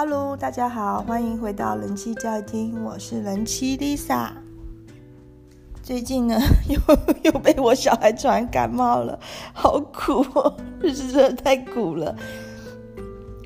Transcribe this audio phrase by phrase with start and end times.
[0.00, 4.28] Hello，大家好，欢迎回到人气教育厅，我是人妻 Lisa。
[5.82, 6.38] 最近呢，
[6.70, 6.78] 又
[7.32, 9.18] 又被我小孩传感冒了，
[9.52, 12.14] 好苦哦，日 子真的太苦了。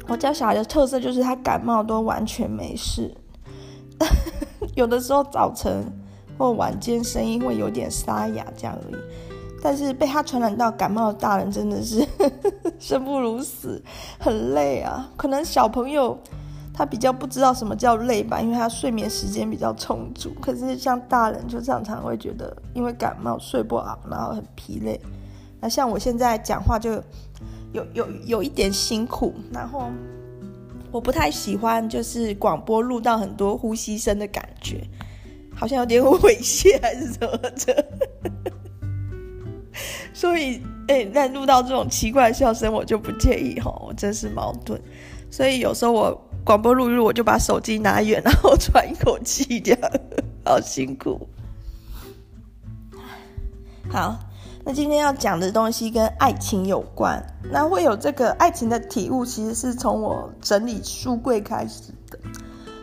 [0.07, 3.17] 我家小孩的特色就是他感冒都完全没事，
[4.77, 5.83] 有的时候早晨
[6.37, 9.01] 或晚间声音会有点沙哑这样而已。
[9.65, 12.07] 但是被他传染到感冒的大人真的是
[12.79, 13.83] 生不如死，
[14.19, 15.09] 很累啊。
[15.17, 16.19] 可能小朋友
[16.75, 20.35] 他比较不知道什么叫累吧，因为他睡眠时间比较充足。
[20.41, 25.01] 可是像大人就常常会觉得，因为感冒睡不好，然后很疲累。
[25.61, 26.93] 那像我现在讲话就
[27.73, 29.91] 有有有一点辛苦，然后
[30.91, 34.83] 我不太喜欢就是广播录到很多呼吸声的感觉，
[35.55, 37.87] 好像有点猥亵还是什么的。
[40.13, 40.57] 所以，
[40.89, 44.81] 哎、欸，但录到这种奇怪笑声，我就不介意哈，我真是矛盾。
[45.31, 49.91] 所以有时候我广播录一录，我就把手机拿远，然后喘一口气，这样
[50.45, 51.29] 好辛苦。
[53.91, 54.19] 好，
[54.65, 62.19] 那今天要讲的东西跟爱情有关，那会有这个爱情的体悟，其实是从我整理书柜开始的。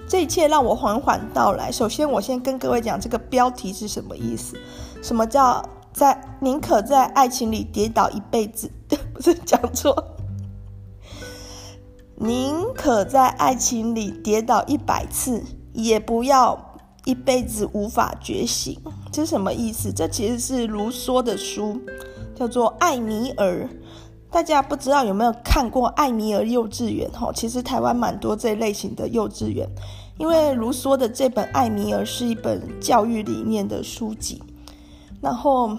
[0.08, 1.72] 这一切让我缓缓道来。
[1.72, 4.58] 首先，我先跟各位讲这个标题是什么意思？
[5.02, 5.64] 什么叫？
[5.92, 8.72] 在宁可在爱情里跌倒一辈子，
[9.12, 10.19] 不是讲错。
[12.20, 16.76] 宁可在爱情里跌倒一百次，也不要
[17.06, 18.78] 一辈子无法觉醒。
[19.10, 19.92] 这是什么意思？
[19.94, 21.80] 这其实是卢梭的书，
[22.36, 23.64] 叫做《艾米尔》。
[24.30, 27.10] 大家不知道有没有看过艾米尔幼稚园？
[27.12, 29.66] 哈，其实台湾蛮多这类型的幼稚园，
[30.18, 34.44] 因为卢梭的这本《艾米尔》是一本教育理念的书籍。
[35.22, 35.78] 然后，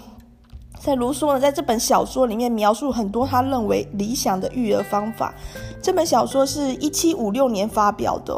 [0.83, 5.35] 在卢梭呢，在这本小说里面描述很多他认为理想的育儿方法。
[5.83, 8.35] 这本小说是一七五六年发表的，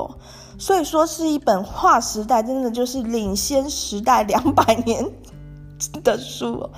[0.58, 5.08] 所以说是一本划时代，真的就是领先时代两百年
[6.02, 6.70] 的书哦。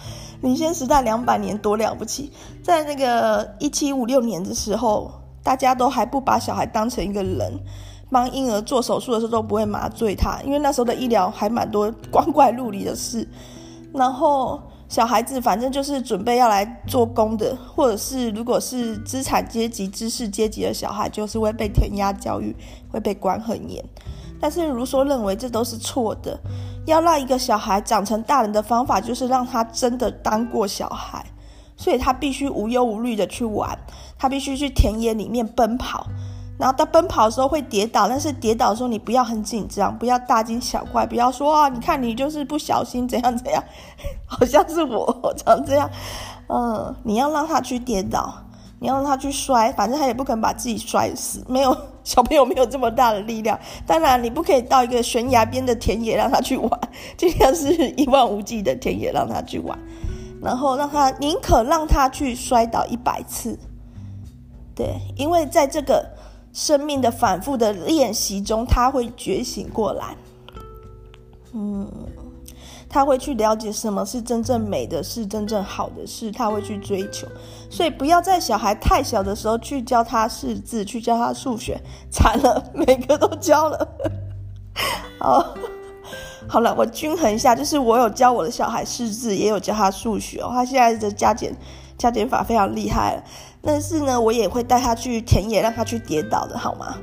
[0.43, 2.31] 领先时代两百年多了不起！
[2.63, 5.11] 在那个一七五六年的时候，
[5.43, 7.59] 大家都还不把小孩当成一个人，
[8.11, 13.27] 帮婴儿做手术的时候都不会麻醉他，因为那时候的医疗还蛮多 光怪陆离的事。
[13.95, 14.61] 然后
[14.94, 22.55] 小孩子反正就是准备要来做工的，或者是如果是资产阶级、知识阶级的小孩，就是会被填鸭教育，
[22.93, 23.84] 会被管很严。
[24.41, 26.38] 但是卢梭认为这都是错的，
[26.87, 31.26] 要让一个小孩长成大人的方法，就是让他真的当过小孩，
[31.76, 33.76] 所以他必须无忧无虑的去玩，
[34.16, 36.06] 他必须去田野里面奔跑。
[36.57, 43.61] 然后他奔跑的时候会跌倒，但是跌倒的时候你不要很紧张，不要大惊小怪，不要说啊，你看你就是不小心怎样怎样，
[44.25, 45.91] 好像是我，我常这样。
[46.47, 48.33] 嗯，你要让他去跌倒，
[48.79, 51.45] 你要让他去摔，反正他也不可能把自己摔死。
[51.49, 53.59] 没有小朋友没有这么大的力量。
[53.85, 56.71] 当然，你不可以到一个悬崖边的田野让他去玩，
[57.17, 59.77] 尽量是一望无际的田野让他去玩，
[60.41, 63.59] 然后让他宁可让他去摔倒一百次。
[64.77, 66.14] 对，因为在这个。
[66.55, 70.17] 生命的反复的练习中，他会觉醒过来。
[71.53, 71.87] 嗯，
[72.89, 77.27] 他会去了解什么是真正美的是真正好的事，他会去追求。
[77.69, 83.89] 所以不要在小孩太小的时候去教他识字，去教他数学，惨了，每个都教了。
[85.19, 85.55] 好，
[86.47, 90.51] 好了，我均衡一下，就是我有教我的小孩识字，也有教他数学哦。
[90.53, 91.53] 他现在的加减
[91.99, 93.25] 加减法非常厉害了。
[93.65, 96.97] 但是呢，我也会带他去田野，让他去跌倒的，好吗？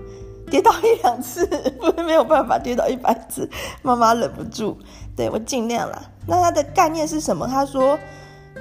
[0.50, 1.46] 跌倒一两次，
[1.80, 3.50] 不是没有办法跌倒一百次，
[3.82, 4.78] 妈妈忍不住。
[5.16, 6.02] 对，我尽量啦。
[6.28, 7.48] 那他的概念是什么？
[7.48, 7.98] 他说，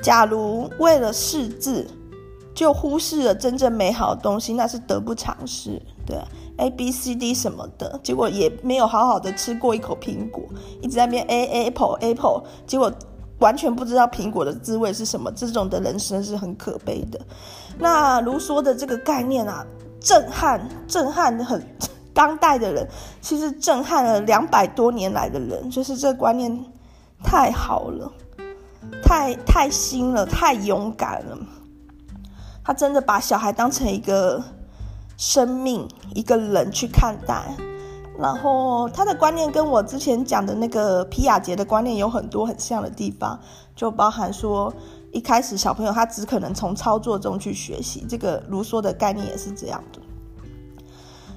[0.01, 1.87] 假如为了识字，
[2.55, 5.83] 就忽视了真正美好的东西，那是得不偿失。
[6.07, 6.17] 对
[6.59, 10.43] ，A B C D 什么的，结果也没有好好的吃过一口苹果，
[10.81, 12.93] 一直在那边 A Apple Apple，结果。
[13.41, 17.19] 完全不知道苹果的滋味是什么，这种的人生是很可悲的。
[17.81, 19.65] 那卢梭的这个概念啊，
[20.01, 21.61] 震撼，震撼很
[22.13, 22.87] 当代的人，
[23.21, 26.65] 其实震撼了两百多年来的人，就是这观念
[27.25, 28.13] 太好了，
[29.03, 31.39] 太太新了，太勇敢了。
[32.63, 34.43] 他真的把小孩当成一个
[35.17, 37.57] 生命，一个人去看待。
[38.19, 43.41] 然后他的观念跟我之前讲的那个皮亚杰的观念有很多很像的地方，
[43.75, 44.73] 就包含说
[45.13, 50.01] 一开始小朋友他只可能从操作中去学习，这个卢梭的概念也是这样的。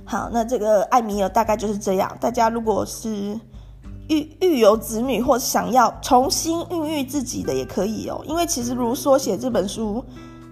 [0.06, 2.18] 好，那这个艾米尔大概就是这样。
[2.20, 3.40] 大家如果是
[4.10, 10.04] 育育有子女或想要重新孕育自己的也可以哦，因为其实卢梭写这本书，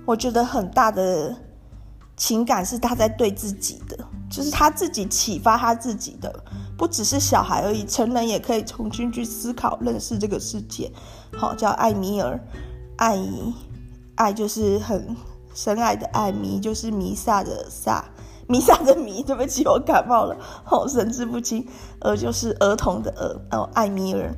[0.06, 1.36] 我觉得很大的。
[2.18, 3.98] 情感是他在对自己的，
[4.30, 6.32] 就是他自己启发他自己的，
[6.78, 10.92] 不只是小孩而已，成人也可以重新去思考、认识这个世界。
[11.36, 12.40] 好，叫艾米尔，
[12.98, 13.18] 爱，
[14.16, 15.16] 爱就是很
[15.54, 18.06] 深爱的爱，弥就是弥撒的撒，
[18.48, 21.68] 弥撒的弥， 对不起，我感冒了，好，神志不清。
[22.02, 24.34] 儿就是儿童的儿，哦，艾米尔。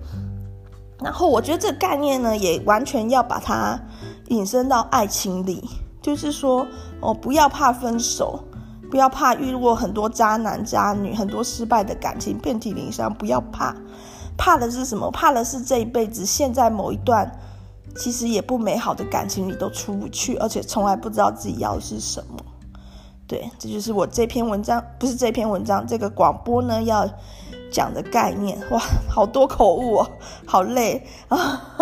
[0.99, 3.79] 然后我觉得这个概念呢，也完全要把它
[4.29, 5.67] 引申到爱情里，
[6.01, 6.65] 就是说，
[7.01, 8.41] 哦，不要怕分手，
[8.89, 13.75] 不要怕遇过很多渣男渣女，很多失败的感情，遍体鳞伤，不要怕，
[14.37, 15.11] 怕的是什么？
[15.11, 17.29] 怕的是这一辈子陷在某一段
[17.95, 22.43] 其实也不美好的感情里都出不去，而且从来不知道自己要的是什么。
[23.27, 27.09] 对，这就是我这篇文章，不是这篇文章，这个广播呢要。
[27.71, 28.79] 讲的概念哇，
[29.09, 30.07] 好多口误哦，
[30.45, 31.73] 好累啊！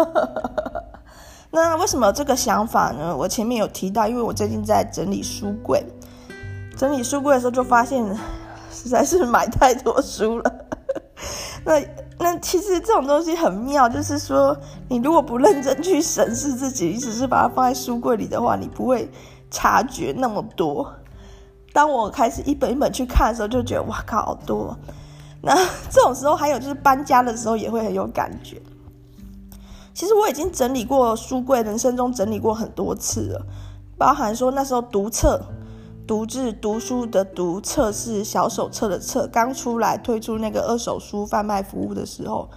[1.52, 3.13] 那为什么这个想法呢？
[3.13, 5.86] 我前面有提到，因为我最近在整理书柜，
[6.78, 8.02] 整理书柜的时候就发现，
[8.72, 10.56] 实在是买太多书了。
[11.66, 11.74] 那
[12.23, 14.56] 那其实这种东西很妙，就是说
[14.88, 19.09] 你如果不认真去审视自己，你只是把它放在书柜里的话，你不会
[19.50, 20.94] 察觉那么多。
[21.73, 24.77] 当我开始一本一本去看的时候，就觉得哇靠，好多。
[25.41, 25.56] 那
[25.89, 28.62] 这种时候，还有就是搬家的时候也会很有感觉。
[29.91, 33.45] 其实我已经整理过书柜，人生中整理过很多次了，
[33.97, 35.41] 包含说那时候读册，
[36.07, 42.50] 读字读书的读册是小手册的册，刚出来推出那个二手书贩卖服务的时候，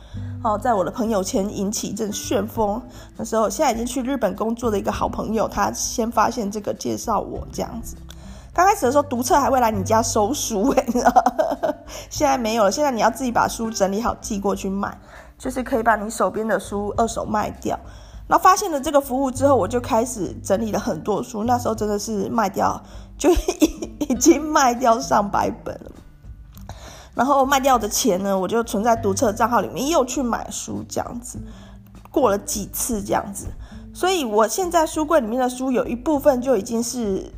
[0.43, 2.83] 哦，在我的朋友圈引起一阵旋风。
[3.17, 7.97] 那时候现在已经去日本工作的一个好朋友，他先发现这个，介绍我这样子。
[8.53, 11.13] 刚开始的时候，读册还会来你家收书，哎，你知道？
[12.11, 12.73] 现在没有了。
[12.73, 14.97] 现在你要自己把书整理好，寄过去卖，
[15.39, 17.79] 就是可以把你手边的书二手卖掉。
[18.27, 21.45] 然后发现了这个服务之后，我就开始整理了很多书。
[21.45, 22.81] 那时候真的是卖掉，
[23.17, 25.91] 就已 已经卖掉上百本了。
[27.15, 31.39] 然后卖掉的钱呢，我就存在读册账号里面，又去买书，这样子
[32.11, 33.47] 过了几次这样子。
[33.95, 37.33] 所以我现在书柜里面的书有一部分就已经是。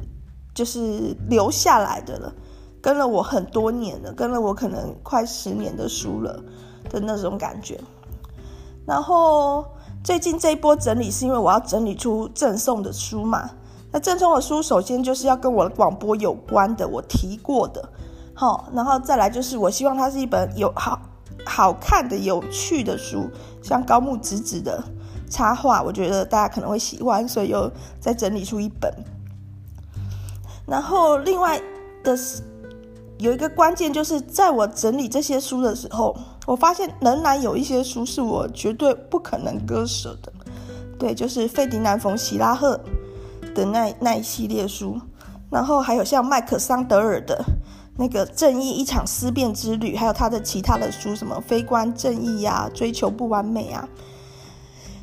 [0.56, 2.32] 就是留下来的了，
[2.80, 6.42] 跟了我很多年了，跟了我可能快十年的书了
[6.88, 7.78] 的那种感觉。
[8.86, 9.66] 然后
[10.02, 13.50] 最近这一波整理是因为我要整理出赠送的书嘛。
[13.96, 17.82] 那赠送的书首先就是要跟我的广播有关的，我提过的，
[18.34, 21.00] 好，然后再来就是我希望它是一本有好
[21.46, 23.26] 好看的、有趣的书，
[23.62, 24.84] 像高木直子的
[25.30, 28.92] 插画，我觉得大家可能会喜欢，所以又再整理出一本。
[30.66, 31.58] 然后，另外
[32.04, 32.42] 的是
[33.16, 36.14] 有一个关键，就是在我整理这些书的时候，
[36.44, 40.30] 我发现仍然有一些书是我绝对不可能割舍的。
[40.98, 42.78] 对，就是费迪南·冯·希拉赫
[43.56, 45.00] 的那那一系列书，
[45.50, 47.44] 然后还有像麦克桑德尔的
[47.96, 53.88] 那个《正义：一场思辨之旅》，还有他的其他的书，什么《非观正义》呀，《追求不完美》啊，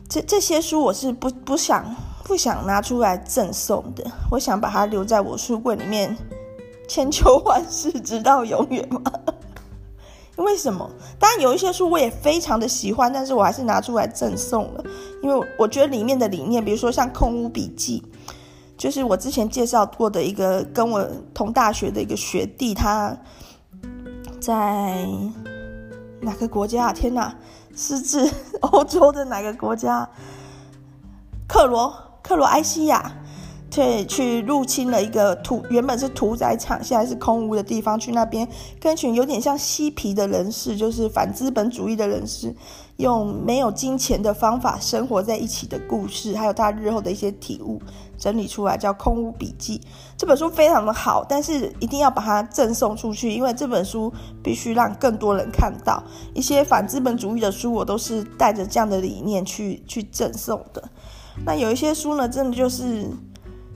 [0.07, 1.93] 这这些书我是不不想。
[2.25, 6.17] 不想拿出来赠送的，我想把它留在我书柜里面，
[6.87, 9.01] 千秋万世，直到永远嘛。
[10.39, 10.89] 因为什么？
[11.19, 14.83] 当然有一些书我也非常的喜欢，但是我还是拿出来赠送了，
[15.21, 18.01] 因为我觉得里面的理念，比如说像《空屋笔记》，
[18.77, 23.17] 就是我之前介绍过的一个跟我同大学的一个学弟，他
[24.39, 25.07] 在
[26.21, 26.91] 哪个国家？
[26.91, 27.35] 天哪，
[27.75, 28.29] 是指
[28.61, 30.09] 欧洲的哪个国家？
[31.47, 31.93] 克罗。
[32.23, 33.11] 克罗埃西亚，
[33.73, 38.47] 对，去入侵了一个屠，原本是屠宰场，现在是空屋的地方，去那边
[38.79, 42.55] 跟一群有点像嬉皮的人士，就是反资本主义的人士，
[42.97, 47.81] 用没有金钱的方法生活在一起的故事，还有他日后的一些体悟，
[48.15, 49.79] 整理出来叫《空屋笔记》。
[50.15, 54.13] 这本书非常的好，但是一定要把它赠送出去，因为这本书
[54.43, 56.03] 必须让更多人看到。
[56.35, 60.83] 一些反资本主义的书，我都是带着这样的理念去去赠送的。
[61.43, 63.09] 那有一些书呢，真的就是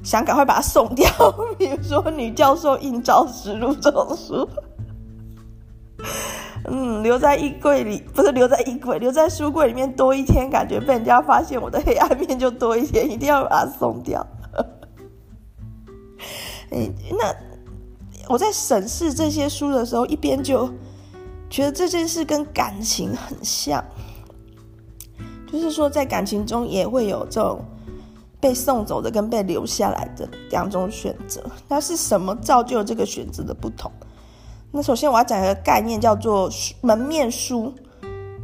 [0.07, 1.05] 想赶快把它送掉，
[1.59, 4.47] 比如说《女教授应招实录》这种书，
[6.63, 14.25] 嗯，留在衣柜里，不是留在衣柜，留在书柜里面多一天，感觉被人家发现我的黑暗面就多一天，一定要把它送掉。
[16.71, 17.35] 哎，那
[18.29, 20.69] 我在审视这些书的时候，一边就
[21.49, 23.83] 觉得这件事跟感情很像。
[25.51, 27.59] 就是说，在感情中也会有这种
[28.39, 31.44] 被送走的跟被留下来的两种选择。
[31.67, 33.91] 那是什么造就这个选择的不同？
[34.72, 36.50] 那首先我要讲一个概念，叫做
[36.82, 37.74] 门面书。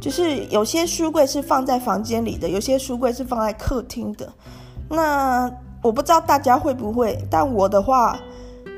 [0.00, 4.30] 就是有些书柜是放在房间里的，有些书柜是放在客厅的。
[4.90, 8.18] 那我不知道大家会不会，但我的话，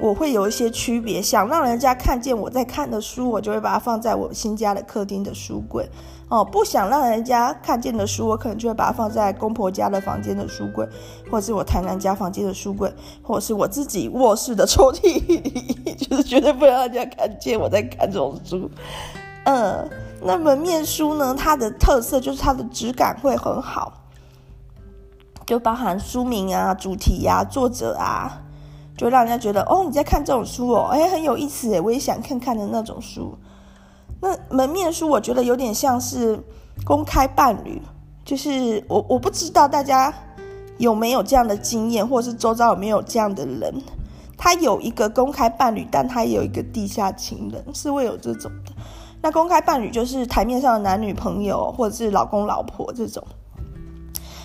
[0.01, 1.21] 我会有一些区别。
[1.23, 5.89] 想让人家看见我在看的书，我就会把它放在我新家的客厅的书柜。
[6.29, 10.85] 哦，不想让人家看见的书，我可能就会把它放在公婆家的房间的书柜，
[11.31, 18.69] 或者是我台南家房间的书柜，或者是我自己卧室的抽屉里， 就是绝对不让人家看见我在看这种书。
[19.47, 19.89] 嗯，
[20.21, 23.93] 那门面书呢，它的特色就是它的质感会很好，
[25.47, 28.43] 就包含书名啊、主题啊、作者啊，
[28.97, 33.37] 就让人家觉得哦，你在看这种书哦，哎，很有意思诶，我也想看看的那种书。
[34.21, 36.43] 那门面书，我觉得有点像是
[36.85, 37.83] 公开伴侣，
[38.25, 40.13] 就是我我不知道大家
[40.79, 43.83] 有没有这样的经验，或者是周遭有没有这样的人，
[44.39, 48.73] 他有一个公开伴侣，但他也有一个地下情人，是会有这种的。
[49.21, 53.23] 那公开伴侣就是台面上的男女朋友，或者是老公老婆这种。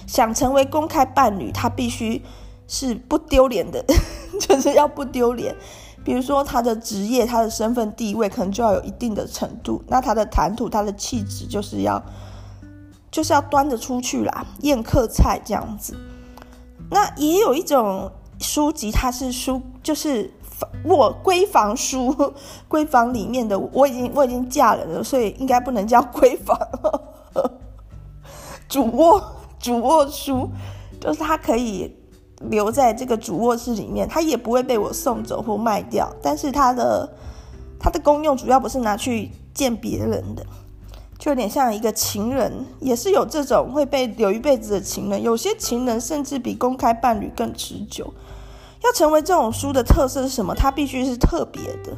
[0.07, 2.21] 想成为公开伴侣，他必须
[2.73, 3.83] 是不丢脸的，
[4.39, 5.53] 就是要不丢脸。
[6.05, 9.83] 比如说他的职业、他的身份地位，可能就要有一定的程度。
[9.87, 12.01] 那他的谈吐、他的气质，就是要
[13.11, 15.97] 就是要端得出去啦，宴客菜这样子。
[16.89, 18.09] 那也有一种
[18.39, 20.33] 书籍，它是书，就是
[20.85, 22.33] 卧闺房书，
[22.69, 23.59] 闺房里面的。
[23.59, 26.57] 我已经我已经嫁人了，所以应该不能叫闺房。
[28.69, 29.21] 主卧
[29.59, 30.49] 主卧书，
[31.01, 31.97] 就是它可以。
[32.49, 36.11] 留在这个主卧室里面，它也不会被我送走或卖掉。
[36.21, 37.09] 但是它的
[37.79, 40.45] 它的功用主要不是拿去见别人的，
[41.17, 45.21] 就有点像一个情人，也是有这种会被留一辈子的情人。
[45.21, 48.13] 有些情人甚至比公开伴侣更持久。
[48.83, 50.55] 要成为这种书的特色是什么？
[50.55, 51.95] 它必须是特别的。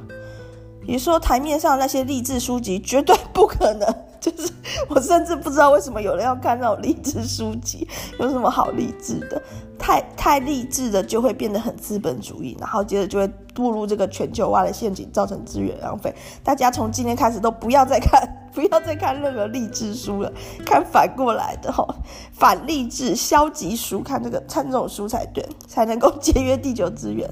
[0.85, 3.87] 比如说台面上那些励志书籍，绝对不可能。
[4.23, 4.49] 就是
[4.87, 7.85] 我甚至不知道为什么有人要看那种励志书籍，
[8.17, 9.41] 有什么好励志的？
[9.77, 16.15] 太太励志的就会变得很资本主义，然后接着就会步入这个全球化的陷阱，造成资源浪费。
[16.41, 18.25] 大家从今天开始都不要再看，
[18.55, 20.31] 不要再看任何励志书了，
[20.65, 21.85] 看反过来的哈，
[22.31, 27.29] 反励志、消极书，看这个看这种书才对，才能够节约地球资源。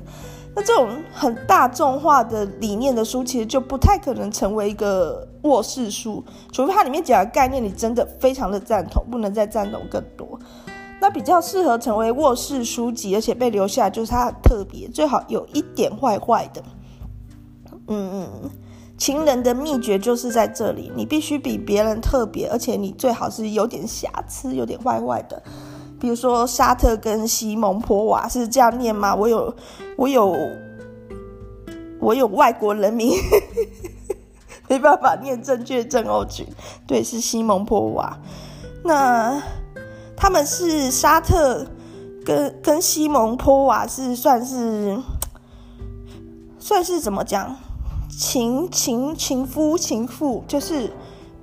[0.53, 10.37] 那这种很大众化的理念的书，其实就不太可能成为一个卧室书，除非它里面讲的概念你真的非常的赞同，不能再赞同更多。
[10.99, 16.61] 那比较适合成为卧室书籍，而且被留下，就是它很特别，最好有一点坏坏的。
[17.87, 18.49] 嗯嗯，
[18.97, 25.41] 情人的秘诀就是在这里，你必须比别人特别，而且你最好是有点瑕疵，有点坏坏的。
[26.01, 29.13] 比如说沙特跟西蒙波娃是这样念吗？
[29.13, 29.55] 我有，
[29.95, 30.35] 我有，
[31.99, 33.13] 我有外国人名，
[34.67, 36.47] 没办法念正确症候群。
[36.87, 38.17] 对，是西蒙波娃。
[38.83, 39.39] 那
[40.17, 41.67] 他们是沙特
[42.25, 44.99] 跟跟西蒙波娃是算是
[46.57, 47.55] 算是怎么讲？
[48.09, 50.91] 情情情夫情妇，就是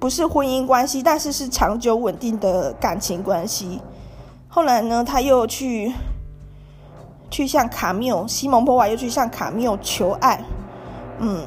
[0.00, 3.80] 不是婚姻关系，但是是长久稳定的感情关系。
[4.58, 5.92] 后来呢，他又去
[7.30, 10.44] 去向卡缪，西蒙波娃又去向卡缪求爱，
[11.20, 11.46] 嗯，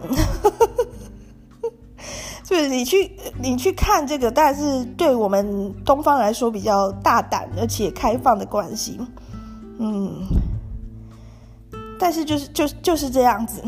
[2.42, 8.98] 所 以你去你去看这个，但是对我们东方来说比较大胆而且开放的关系，
[9.78, 10.26] 嗯，
[12.00, 13.62] 但是就是就就是这样子，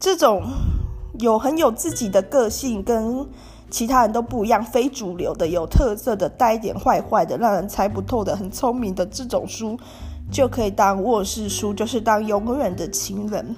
[0.00, 0.42] 这种
[1.18, 3.28] 有很有自己的个性跟。
[3.70, 9.78] 其他人都不一样，非主流的、有特色的、带一点坏坏的、让人猜不透的、很聪明的这种书，
[10.30, 13.54] 就可以当卧室书，就是当永远的情人。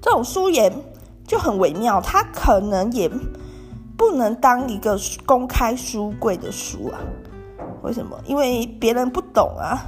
[0.00, 0.72] 这种书也
[1.26, 3.10] 就很微妙，它可能也
[3.96, 4.96] 不能当一个
[5.26, 7.00] 公开书柜的书啊。
[7.82, 8.16] 为什么？
[8.24, 9.82] 因为别人不懂啊，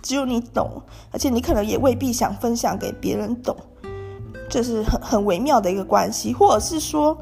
[0.00, 0.80] 只有你懂，
[1.10, 3.56] 而且你可能也未必想分享给别人懂，
[4.48, 7.18] 这是很很微妙的一个关系，或者是说。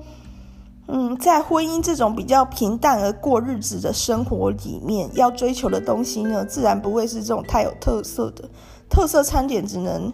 [0.88, 8.49] 嗯，在婚姻这种比较平淡而过日子的生活里面，要追求的东西呢，自然不会是这种太有特色的。
[8.88, 10.12] 特色餐点只能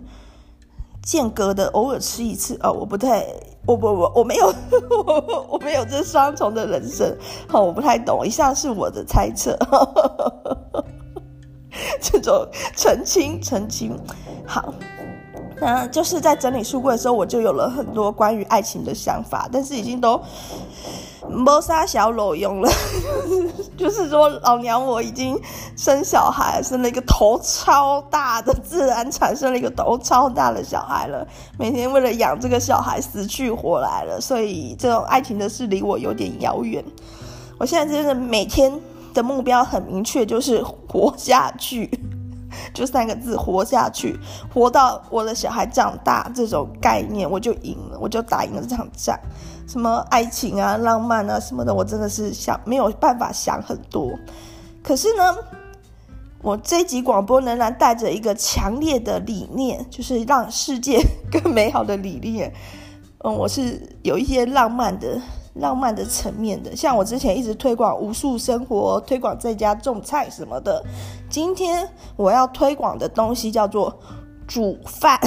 [1.03, 2.73] 间隔的偶尔吃一次哦。
[2.73, 3.27] 我不太，
[3.67, 4.47] 我不我我没有
[5.07, 7.15] 我我没有这双重的人生，
[7.47, 8.27] 好、哦，我不太懂。
[8.27, 9.59] 以上是我的猜测，
[12.01, 13.95] 这种澄清澄清，
[14.47, 14.73] 好。
[15.63, 20.21] 那就是在整理书柜的时候，我就有了很多关于爱情的想法，但是已经都
[21.31, 22.69] 谋杀小裸用了。
[23.79, 25.41] 就是说，老娘我已经
[25.77, 31.25] 生小孩，生了一个头超大的，自然产生了一个头超大的小孩了。
[31.57, 36.85] 每天为了养这个小孩死去活来了，所以这种爱情的事离我有点遥远。
[37.57, 38.73] 我现在真的每天
[39.15, 41.89] 的目标很明确，就是活下去。
[42.73, 44.19] 就三个字：活下去，
[44.53, 46.31] 活到我的小孩长大。
[46.35, 49.19] 这种概念，我就赢了，我就打赢了这场仗。
[49.69, 54.11] 什么爱情啊、浪漫啊什么的，我真的是想没有办法想很多。
[54.83, 55.37] 可是呢，
[56.43, 62.53] 我这集广播仍然带着一个强烈的理念，就是让世界 更美好的理念。
[63.19, 65.21] 嗯，我是有一些浪漫的、
[65.55, 66.75] 浪漫的层面的。
[66.75, 70.85] 像我之前一直推广无数生活，推广在家种菜什么的。
[71.29, 73.99] 今天我要推广的东西叫做
[74.47, 75.19] 煮饭，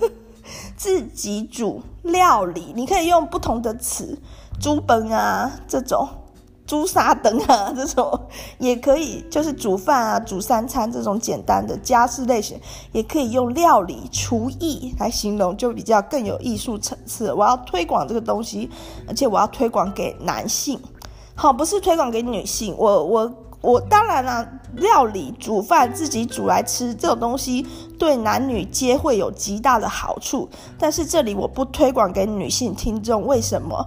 [0.76, 2.72] 自己煮料理。
[2.74, 4.18] 你可以用不同的词，
[4.60, 6.08] 煮本啊这种。
[6.66, 8.18] 朱砂灯啊，这种
[8.58, 12.58] 也可以，就是煮饭啊，煮三餐这种简单的家事类型，
[12.92, 17.30] 也可以用料理厨艺来形容，就比较更有艺术层次。
[17.32, 18.70] 我要推广这个东西，
[19.06, 20.80] 而且我要推广给男性，
[21.34, 22.74] 好，不是推广给女性。
[22.78, 27.66] 我我我当然啦，料理煮饭自己煮来吃这种东西，
[27.98, 30.48] 对男女皆会有极大的好处。
[30.78, 33.86] 但是这里我不推广给女性听众，为什么？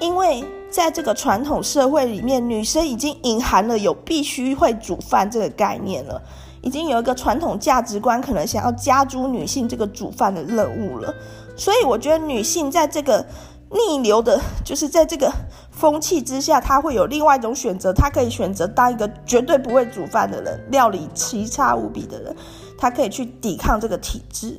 [0.00, 6.20] 因为在这个传统社会里面，女生已经隐含了有必须会煮饭这个概念了，
[6.62, 11.14] 已经有一个传统价值观，可能想要加诸女性这个煮饭的任务了。
[11.56, 13.24] 所以我觉得女性在这个
[13.70, 15.30] 逆流的，就是在这个
[15.70, 22.34] 风气之下，她会有另外一种选择，她可以选择当一个绝对不会煮饭的人，料理奇差无比的人，
[22.78, 24.58] 她可以去抵抗这个体制。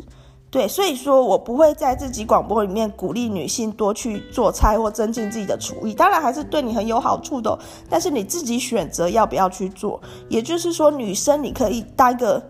[0.51, 7.58] 对，所以说我不会在自己广播里面鼓励女性多去做菜或增进自己的厨艺，当然还是对你很有好处的。
[7.89, 12.43] 但是你自己选择要不要去做，也就是说，女生你可以当一个，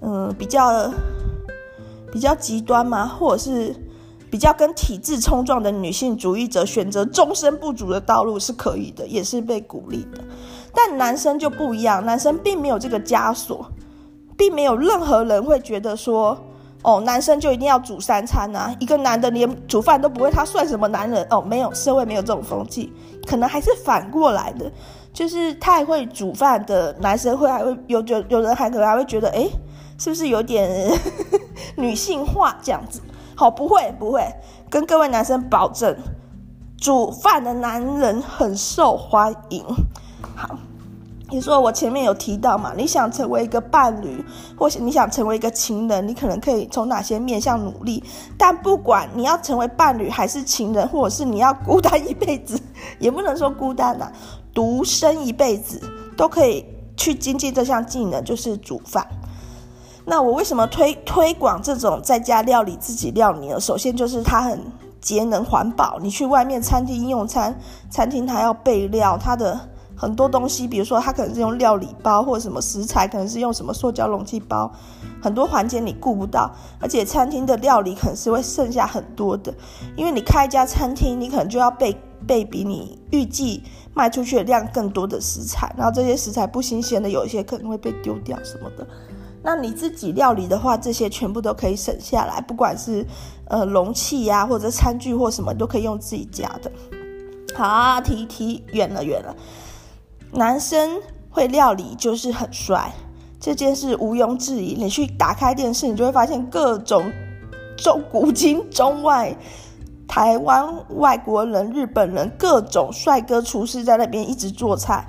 [0.00, 0.90] 嗯，比较
[2.10, 3.76] 比较极端嘛，或者是
[4.30, 10.24] 比较跟体制冲撞的女性主义者，选择终身不煮的道路是可以的，也是被鼓励的。
[10.72, 13.70] 但男生就不一样，男生并没有这个枷锁，
[14.38, 16.34] 并没有任何人会觉得说。
[16.82, 18.74] 哦，男生就一定要煮三餐啊？
[18.78, 21.26] 一个男的连煮饭都不会，他算什么男人？
[21.30, 22.92] 哦，没有，社会没有这种风气，
[23.26, 24.70] 可能还是反过来的，
[25.12, 29.46] 就是太会煮饭的男生会还会有有，有人还可能还会觉得，哎，
[29.98, 30.90] 是不是有点
[31.76, 33.02] 女性化这样子？
[33.36, 34.26] 好，不会不会，
[34.70, 35.94] 跟各位男生保证，
[36.78, 39.62] 煮饭的男人很受欢迎。
[40.34, 40.56] 好。
[41.32, 42.72] 你说我前面有提到嘛？
[42.76, 44.24] 你想成为一个伴侣，
[44.58, 48.02] 或是你想成为一个情人，你可能可以从哪些面向努力？
[48.36, 52.60] 但不管你要成为伴侣还是情人，或者是你要孤单一辈子，
[52.98, 54.10] 也不能说孤单呐，
[54.52, 55.80] 独身一辈子
[56.16, 56.66] 都可以
[56.96, 59.06] 去精进这项技能，就是煮饭。
[60.04, 63.60] 那我为什么推推广这种在家料理自己料理呢？
[63.60, 64.60] 首先就是它很
[65.00, 66.00] 节能环保。
[66.00, 67.56] 你去外面餐厅用餐，
[67.88, 69.69] 餐厅它要备料，它的。
[70.00, 74.72] 很多东西，比如说它可能是用料理包，或者什么食材，可能是用什么塑胶容器包，
[75.20, 79.52] 很多环节你顾不到，而且餐厅的料理可能是会剩下很多的，
[79.96, 81.94] 因为你开一家餐厅，你可能就要备
[82.26, 88.86] 备比你预计卖出去的量更多的食材，然后这些食材不新鲜的，有一些可能会被丢掉什么的。
[89.42, 93.06] 那你自己料理的话，这些全部都可以省下来，不管是
[93.48, 96.72] 呃容器呀、啊，或者餐具或什么，都可以用自己家的。
[97.54, 99.36] 好，提提远了远了。
[100.32, 102.92] 男生会料理就是很帅，
[103.40, 104.74] 这件事毋庸置疑。
[104.74, 107.10] 你去打开电视，你就会发现各种
[107.76, 109.36] 中古今中外、
[110.06, 115.04] 台湾外国人、日本人各种帅哥厨师在那边一直做菜，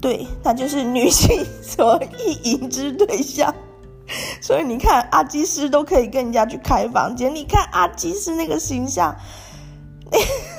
[0.00, 3.54] 对，那就是女性所意淫之对象。
[4.42, 7.34] 所以你看，阿基师都可以跟人家去开房间。
[7.34, 9.14] 你看阿基师那个形象。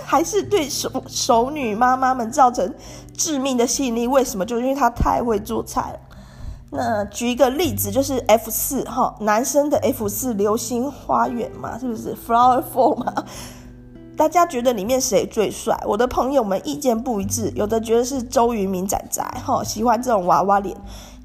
[0.06, 2.74] 还是对熟熟女妈妈们造成
[3.16, 4.46] 致命的吸引力，为什么？
[4.46, 6.00] 就是因为她太会做菜了。
[6.76, 13.14] 那举一个例子，就是 F 四哈，男生的 F 四流星花园嘛，是不是 Flower Four 嘛？
[14.16, 15.80] 大家觉得里面谁最帅？
[15.88, 20.76] 我的朋友们意见不一致，有的觉得是周渝民仔仔哈，喜欢这种娃娃脸；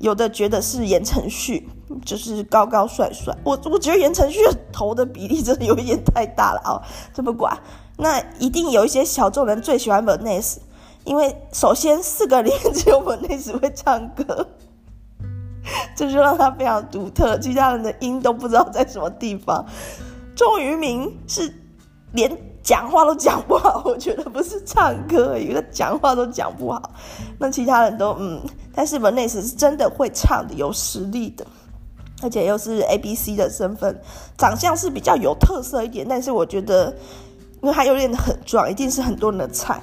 [0.00, 1.68] 有的觉得是言承旭，
[2.04, 3.34] 就是高高帅帅。
[3.42, 6.82] 我我觉得言承旭头的比例真的有一点太大了啊，
[7.14, 7.56] 这不管。
[8.00, 10.58] 那一定有一些小众人最喜欢 Vanessa，
[11.02, 14.46] 因为首先四个里面只有 Vanessa 会唱歌，
[15.96, 19.66] 这就让他非常独特，其他人的音都不知道在什么地方。
[20.37, 21.52] 周渝民是
[22.12, 22.30] 连
[22.62, 26.80] 讲话都讲不好， 我觉得不是唱歌，一个讲话都讲不好。
[27.40, 28.40] 那其他人都嗯，
[28.72, 31.44] 但是 Vanessa 是真的会唱的，有实力的，
[32.22, 34.00] 而且又是 ABC 的身份，
[34.37, 36.94] 长相是比较有特色一点，但是我觉得。
[37.60, 39.80] 因为他又练得很壮，一定是很多人的菜。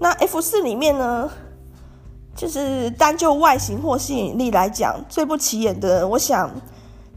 [0.00, 1.30] 那 F 四里面呢，
[2.34, 6.50] 就是单就外形或吸引力来讲，最不起眼的，我想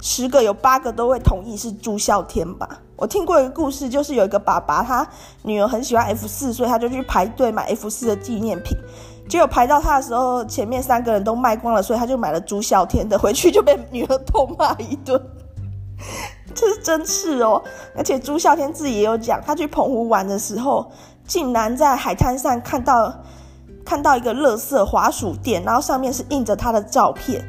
[0.02, 2.82] 十个有八个都会同意是朱孝天吧。
[2.96, 5.08] 我听过一个故事，就是有一个爸爸，他
[5.44, 8.78] 女儿很喜欢 F 四，所以他就去排队买 F 四的纪念品。
[9.28, 15.22] 结果排到他的时候，前面三个人都卖光了，所以他就买了朱孝天的，回去就被女儿痛骂一顿。
[16.58, 17.62] 这是真事哦，
[17.96, 20.92] 而且朱孝天自己也有讲，他去澎湖玩的时候，
[21.28, 23.14] 竟然在海滩上看到
[23.86, 27.46] 看到一个垃圾滑鼠垫，然后上面是印着他的照片，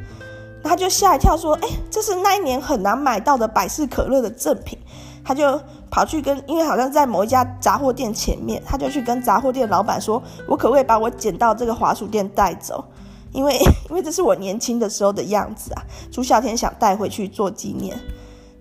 [0.62, 4.78] 他就吓一跳，说：“哎，这是那一年很难买到的百事可乐的赠品。”
[5.24, 5.58] 他就
[5.90, 12.84] 跑去跟，因为好像在某一家杂货店前面，他就去跟杂货店老板说：“我可不可以把我捡到这个滑鼠垫带走？
[13.32, 13.58] 因为
[13.90, 17.98] 因为这是我年轻的时候的样子啊。”朱孝天想带回去做纪念。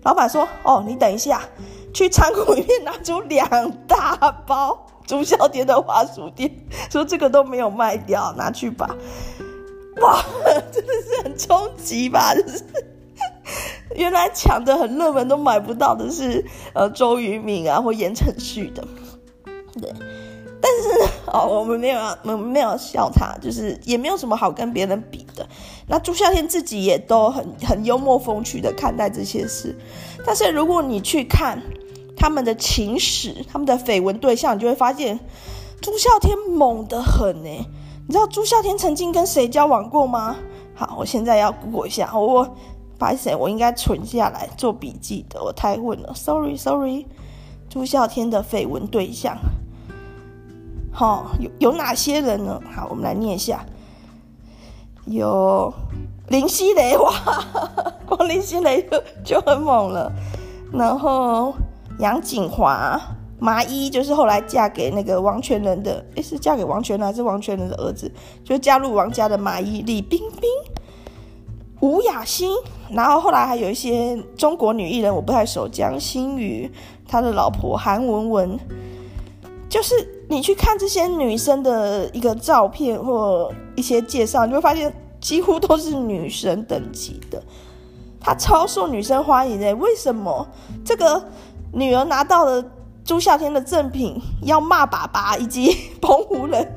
[0.08, 1.42] 老板说：“哦，你等一下，
[1.92, 4.16] 去仓库里面拿出两大
[4.46, 6.50] 包朱孝天的滑鼠垫，
[6.90, 8.88] 说这个都没有卖掉，拿去吧。”
[10.00, 10.24] 哇，
[10.72, 12.32] 真的是很冲击吧？
[12.40, 12.64] 就是。
[13.94, 16.42] 原来抢的很热门都买不到的是
[16.72, 18.82] 呃周渝民啊或言承旭的，
[19.78, 19.92] 对，
[20.60, 25.46] 但是哦我们没有要我们没有笑他，就是也没有什么好跟别人比的。
[25.86, 29.76] 那朱孝天自己也都很很幽默风趣的看待这些事，
[30.26, 31.62] 但是如果你去看
[32.16, 35.18] 他们的情史，他们的绯闻对象，你就会发现
[35.80, 37.50] 朱孝天猛得很呢。
[38.06, 40.36] 你知道朱孝天曾经跟谁交往过吗？
[40.74, 42.48] 好，我现在要 Google 一下，我。
[43.00, 43.32] 白谁？
[43.32, 45.40] 我应该存下来做笔记的。
[45.40, 47.06] 我太混了，sorry sorry。
[47.70, 49.38] 朱孝天的绯闻对象，
[50.98, 52.60] 好、有有哪些人呢？
[52.74, 53.64] 好，我们来念一下。
[55.06, 55.72] 有
[56.26, 57.12] 林熙蕾，哇，
[58.04, 60.10] 光林熙蕾就就很猛了。
[60.72, 61.54] 然后
[62.00, 63.00] 杨谨华、
[63.38, 68.10] 麻衣，就是后来嫁给那个王全仁的，诶，是嫁给王全仁还是王全仁的儿子？
[68.44, 70.50] 就加入王家的麻衣，李冰冰。
[71.80, 72.50] 吴雅欣，
[72.90, 76.68] 然后后来还有一些中国女艺人，我不太熟，江心瑜，
[77.06, 78.58] 他的老婆韩文文，
[79.68, 79.94] 就是
[80.28, 87.42] 你去看这些女生的一个照片或一些介绍，你会发现几乎都是女神等级的，
[88.20, 89.74] 她超受女生欢迎的。
[89.76, 90.46] 为什么
[90.84, 91.22] 这个
[91.72, 92.64] 女儿拿到了
[93.04, 96.74] 朱孝天的赠品，要骂爸爸以及澎湖人？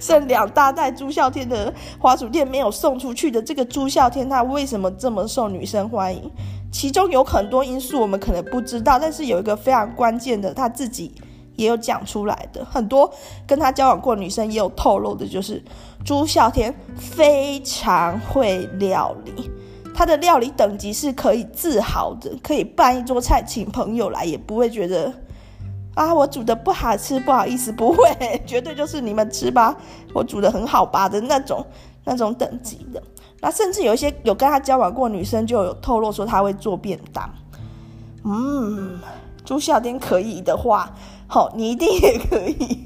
[0.00, 6.28] 剩两大袋朱孝天的花鼠店没有送出去的这个朱孝天，他为什么这么受女生欢迎？
[6.72, 11.12] 其中有很多因素我们可能不知道，但是有一个非常关键的，他自己
[11.58, 12.64] 也有讲出来的。
[12.64, 13.12] 很多
[13.46, 15.62] 跟他交往过女生也有透露的，就是
[16.04, 19.50] 朱孝天非常会料理，
[19.94, 25.12] 他的料理等级是可以自豪的，可以办一桌菜请朋友来，也不会觉得。
[25.94, 28.06] 啊，我煮的不好吃，不好意思，不会，
[28.46, 29.76] 绝对就是你们吃吧，
[30.14, 31.66] 我煮的很好吧的那种
[32.04, 33.02] 那种等级的。
[33.40, 37.28] 那甚至有一些有跟他交往过女生就有透露说他会做便当。
[38.24, 39.00] 嗯，
[39.44, 40.88] 朱孝天可以的话，
[41.28, 42.84] 好，你一定也可以。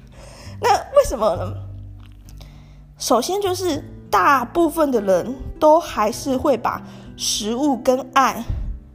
[0.60, 1.52] 那为什么呢？
[2.98, 6.82] 首先就是大部分的人都还是会把
[7.16, 8.42] 食物跟爱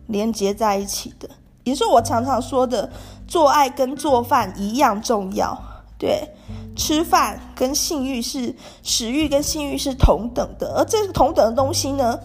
[0.08, 1.30] 连接在一起的。
[1.64, 2.92] 也是我常常说的，
[3.28, 5.56] 做爱跟做饭一样重要。
[6.00, 6.34] 对，
[6.76, 12.20] 吃饭跟性欲是食欲跟性欲是同等的，而这个同等的东西呢，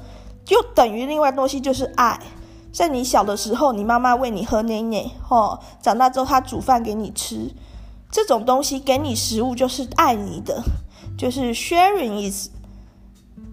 [0.44, 2.18] 就等于另外东西就是爱。
[2.74, 7.54] 在你小的时候，你妈妈喂你喝奶奶，哦，长大之后她煮饭给你吃，
[8.10, 10.62] 这种东西给你食物就是爱你的，
[11.16, 12.48] 就是 sharing is。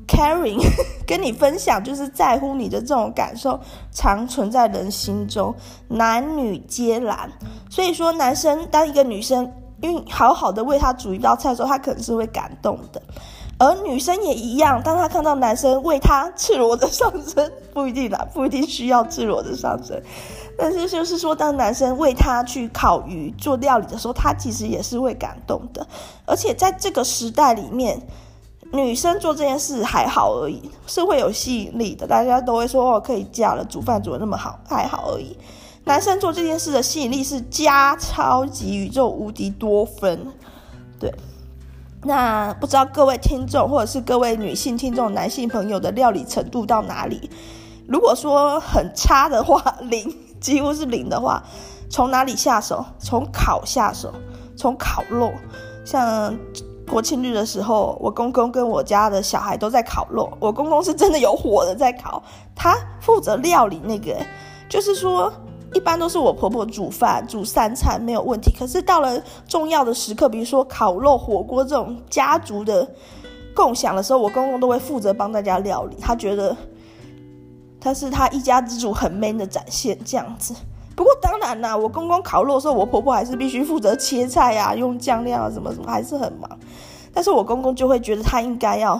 [0.07, 0.59] Caring
[1.07, 3.57] 跟你分享，就是在乎你的这种感受，
[3.93, 5.55] 常存在人心中，
[5.87, 7.31] 男女皆然。
[7.69, 12.99] 所以说，男生当一个女生，因为好好的为他煮一道菜的时候，他可能是会感动的；
[13.61, 20.01] 而女生也一样，当她看到男生为她赤裸的上身，不一定啦，不一定需要赤裸的上身，
[20.57, 25.85] 但是就是说，当男生为他去烤鱼、做料理的时候，他其实也是会感动的。
[26.25, 28.01] 而且在这个时代里面。
[28.73, 32.07] 女生做这件事还好而已，是会有吸引力的。
[32.07, 35.35] 大家都会说哦，可以嫁了，煮饭煮得那么好，还好而已。
[35.83, 40.25] 男生做这件事的吸引力是加超级宇宙无敌多分。
[40.97, 41.13] 对，
[42.03, 47.29] 那不知道各位听众或者是各位女性听众、男性朋友的料理程度到哪里？
[47.87, 51.43] 如果说很差的话，零，几乎是零的话，
[51.89, 52.85] 从哪里下手？
[52.99, 54.13] 从烤下手，
[54.55, 55.31] 从烤肉，
[55.85, 56.37] 像。
[56.89, 60.29] 国庆日的时候，我公公跟我家的小孩都在烤肉。
[60.41, 62.21] 我公公是真的有火的在烤，
[62.53, 64.13] 他负责料理那个，
[64.67, 65.31] 就是说
[65.73, 68.51] 一般都是我婆婆煮饭煮三餐没有问题。
[68.57, 72.89] 可是到了重要的时刻，比如说烤肉、火锅这种家族的
[73.55, 76.55] 共享的时候，我公公都会负责帮大家料理，他觉得
[77.79, 80.53] 他是他一家之主很 man 的展现这样子。
[80.93, 86.49] 不过当然啦，我公公烤肉的时候，我婆婆还是必须负责切菜啊，用酱料啊，什么什么，还是很忙。
[87.13, 88.99] 但是我公公就会觉得他应该要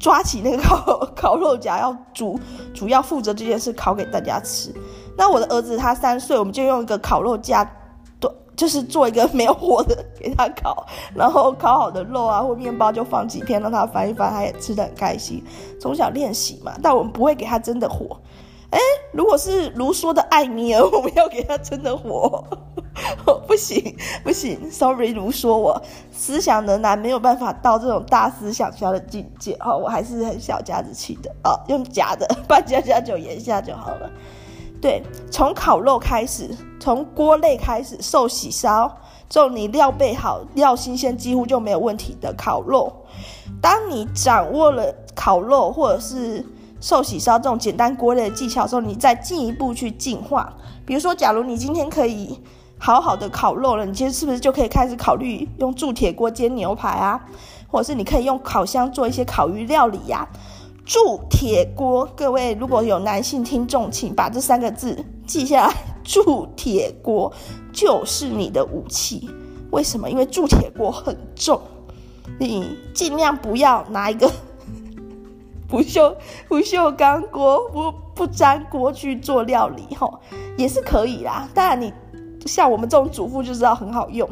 [0.00, 2.40] 抓起那个烤 烤肉夹，要主
[2.74, 4.74] 主要负责这件事，烤给大家吃。
[5.16, 7.70] 那我的儿子他三岁，我们就用一个烤肉架，
[8.56, 15.44] 就是做一个没有火的给他烤，然后烤好的肉啊或面包就放几片让他翻一翻，他也吃得很开心。
[15.78, 18.16] 从小练习嘛，但我们不会给他真的火。
[18.70, 18.78] 哎，
[19.12, 22.42] 如果是卢说的艾米尔，我们要给他真的火，
[23.46, 34.10] 不行不行，sorry，卢说我思想仍然没有办法到这种大思想家的境界，好，我还是很小家子气的，啊，用假的， 半家家酒盐下就好了。
[34.80, 38.90] 对，从烤肉开始，从锅类开始，寿喜烧
[39.28, 42.92] 这种你料备好、料新鲜，几乎就没有问题的烤肉。
[43.60, 46.44] 当你掌握了烤肉或者是
[46.80, 50.52] 寿喜烧这种简单锅类的技巧之后，你再进一步去进化。
[50.84, 52.38] 比如说，假如你今天可以
[52.78, 57.20] 好好的烤肉了，你其实是不是就可以开始考虑用铸铁锅煎牛排啊？
[57.68, 60.28] 或者是你可以用烤箱做一些烤鱼料理呀？
[60.86, 65.74] 铸铁锅，各位如果有男性听众，请把这三个字记下来。
[66.04, 67.32] 铸铁锅
[67.72, 69.28] 就是你的武器。
[69.72, 70.08] 为什么？
[70.08, 71.60] 因为铸铁锅很重，
[72.38, 74.30] 你尽量不要拿一个
[75.66, 76.14] 不锈
[76.46, 80.20] 不锈钢锅、不不粘锅去做料理，吼，
[80.56, 81.48] 也是可以啦。
[81.52, 81.92] 当然，你
[82.46, 84.30] 像我们这种主妇就知道很好用。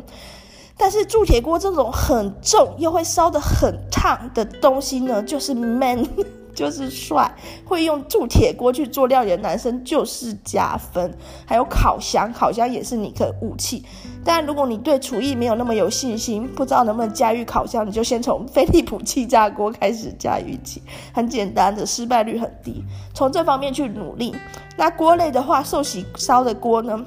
[0.76, 6.06] 但是铸铁锅这种很重又会烧得很烫的东西呢，就是 man。
[6.54, 7.30] 就是帅，
[7.64, 11.12] 会用铸铁锅去做料理的男生就是加分。
[11.44, 13.84] 还有烤箱，烤箱也是你的武器。
[14.24, 22.82] 但如果你对厨艺没有那么有信心，不知道能不能驾驭烤箱，你就先从飞利浦气炸锅开始驾驭起，很简单的，失败率很低。
[23.12, 24.34] 从这方面去努力。
[24.76, 27.04] 那锅类的话，寿喜烧的锅呢？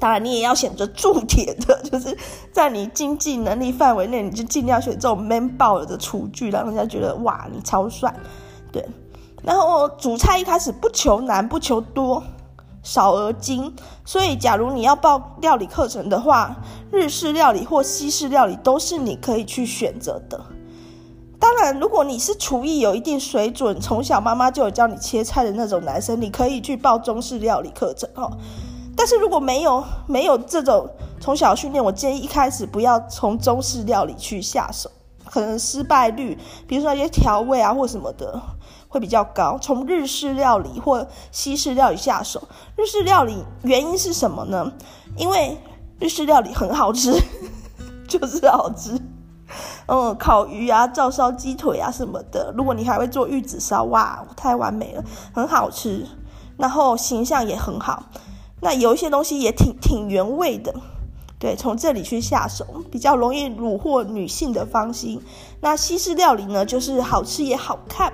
[0.00, 2.16] 当然你也要选择铸铁的，就是
[2.52, 8.14] 在你经济能力范围内，你就尽量选这种 man 爆了的厨具，让人家觉得哇，你超帅。
[8.72, 8.86] 对，
[9.42, 12.22] 然后主菜一开始不求难，不求多，
[12.82, 13.74] 少而精。
[14.04, 16.56] 所以，假如你要报料理课程的话，
[16.90, 20.40] 日式料理或西式料理都是你可以去选择的。
[21.40, 28.30] 当然，如果你是厨艺有一定水准，从小妈妈就有教你切菜的那种男生，你可以去报中式料理课程哦。
[28.96, 34.90] 但是如果没有没有这种从小训练，我建议一开始不要从中式料理去下手，
[35.30, 38.40] 可能失败率，比如说一些调味啊或什么的。
[38.90, 42.42] 会比较高，从日式料理或西式料理下手。
[42.74, 44.72] 日式料理原因是什么呢？
[45.14, 45.58] 因为
[46.00, 47.12] 日式料理很好吃，
[48.08, 48.98] 就是好吃。
[49.88, 52.50] 嗯，烤鱼啊、照烧鸡腿啊什么的。
[52.56, 56.06] 如果你还会做玉子烧，哇，太完美了，很好吃。
[56.56, 58.04] 然后形象也很好。
[58.62, 60.74] 那有一些东西也挺挺原味的。
[61.38, 65.20] 对，从这里去下手，比较容易虏获女性的芳心。
[65.60, 68.12] 那西式料理呢，就是好吃也好看。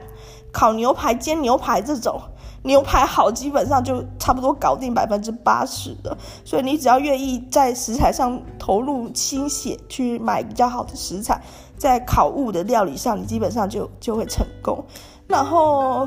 [0.53, 2.21] 烤牛排、煎牛排这种
[2.63, 6.17] 牛排好，基本上就差不多搞定百分之八十的。
[6.45, 11.43] 所以你只要愿意在食材上投入心血，去买比较好的食材，
[11.77, 14.85] 在烤物的料理上，你基本上就就会成功。
[15.27, 16.07] 然后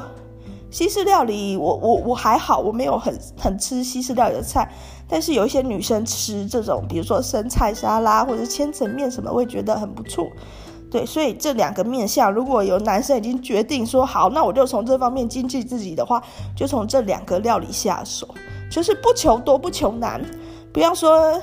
[0.71, 4.71] 西式料理我，我我还好，我没有很很吃西式料理的菜，
[5.09, 10.27] 但是有一些女生吃这种，比如说生菜沙拉或者千层面什么，会觉得很不错。
[10.89, 16.23] 对，所以这两个面相，如果有男生已经决定说好，那我就从这方面经济自己的话，
[16.55, 18.27] 就从这两个料理下手，
[18.71, 20.21] 就是不求多，不求难，
[20.71, 21.41] 不要说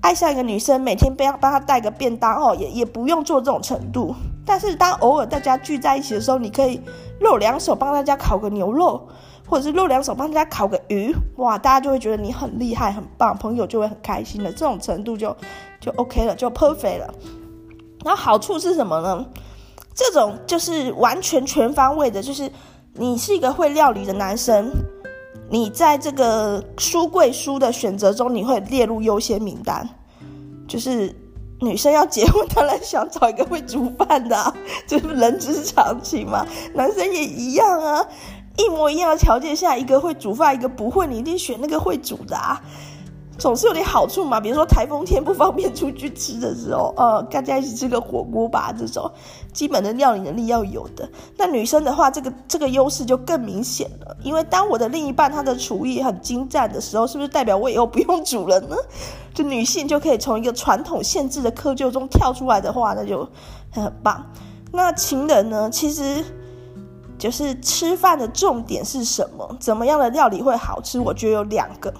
[0.00, 4.12] 爱上一个女生，每天不要帮她带个便当哦，也也不用做这种程度。
[4.44, 6.80] 但是当偶尔大家聚在一起的时候，你可以
[7.20, 9.08] 露两手帮大家烤个牛肉，
[9.46, 15.34] 或者是露两手帮大家烤个鱼，哇，大家就会觉得你很厉害、很棒，朋友就会很开心的，这种程度就
[15.80, 17.14] 就 OK 了，就 perfect 了。
[18.04, 19.26] 然后好处是什么呢？
[19.94, 22.50] 这种就是完全全方位的，就是
[22.94, 24.70] 你是一个会料理的男生，
[25.48, 29.88] 你在这个书柜书的选择中，你会列入优先名单。
[30.68, 31.14] 就是
[31.60, 34.54] 女生要结婚，当然想找一个会煮饭的啊，
[34.86, 36.44] 就是人之常情嘛。
[36.74, 38.06] 男生也一样啊，
[38.56, 42.60] 一模一样的条件下，一个会煮饭，一个不会，你一定选那个会煮的啊。
[43.38, 49.12] 总是有点好处嘛，比如说台风天不方便出去吃的时候，呃，大家一起吃个火锅吧，这种
[49.52, 51.06] 基本的料理能力要有的。
[51.36, 58.76] 那女生的话，这个这个优势就更明显了，因为当我的另一半他的厨艺很精湛的时候，是不是代表我以后不用煮了呢？
[59.34, 63.28] 就女性就可以从一个传统限制的窠臼中跳出来的话，那就
[63.70, 64.24] 很棒。
[64.72, 65.68] 那情人呢？
[65.68, 66.24] 其实
[67.26, 69.56] 就是吃饭的重点是什么？
[69.58, 71.00] 怎么样的料理会好吃？
[71.00, 71.92] 我觉得有两个。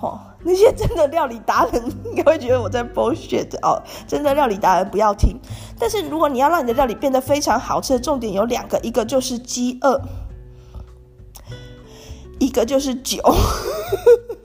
[0.00, 3.80] 哦，那些真的料理达人 应该会觉得我在剥削的哦。
[4.08, 5.38] 真的料理达人不要听。
[5.78, 10.00] 但是如果你要让你的料理变得非常好吃的重点有两个，一个就是饥饿，
[12.40, 13.22] 一个就是酒。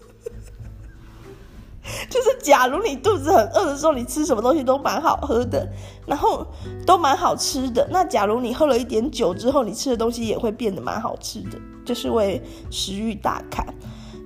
[2.10, 5.68] 就是假如你肚子很饿的时候，你吃什么东西都蛮好喝的，
[6.06, 6.48] 然后
[6.86, 7.88] 都蛮好吃的。
[7.92, 12.42] 那假如你喝了一点酒之后，你吃的东西也会变得蛮好吃的，就是为
[12.72, 13.66] 食欲大开。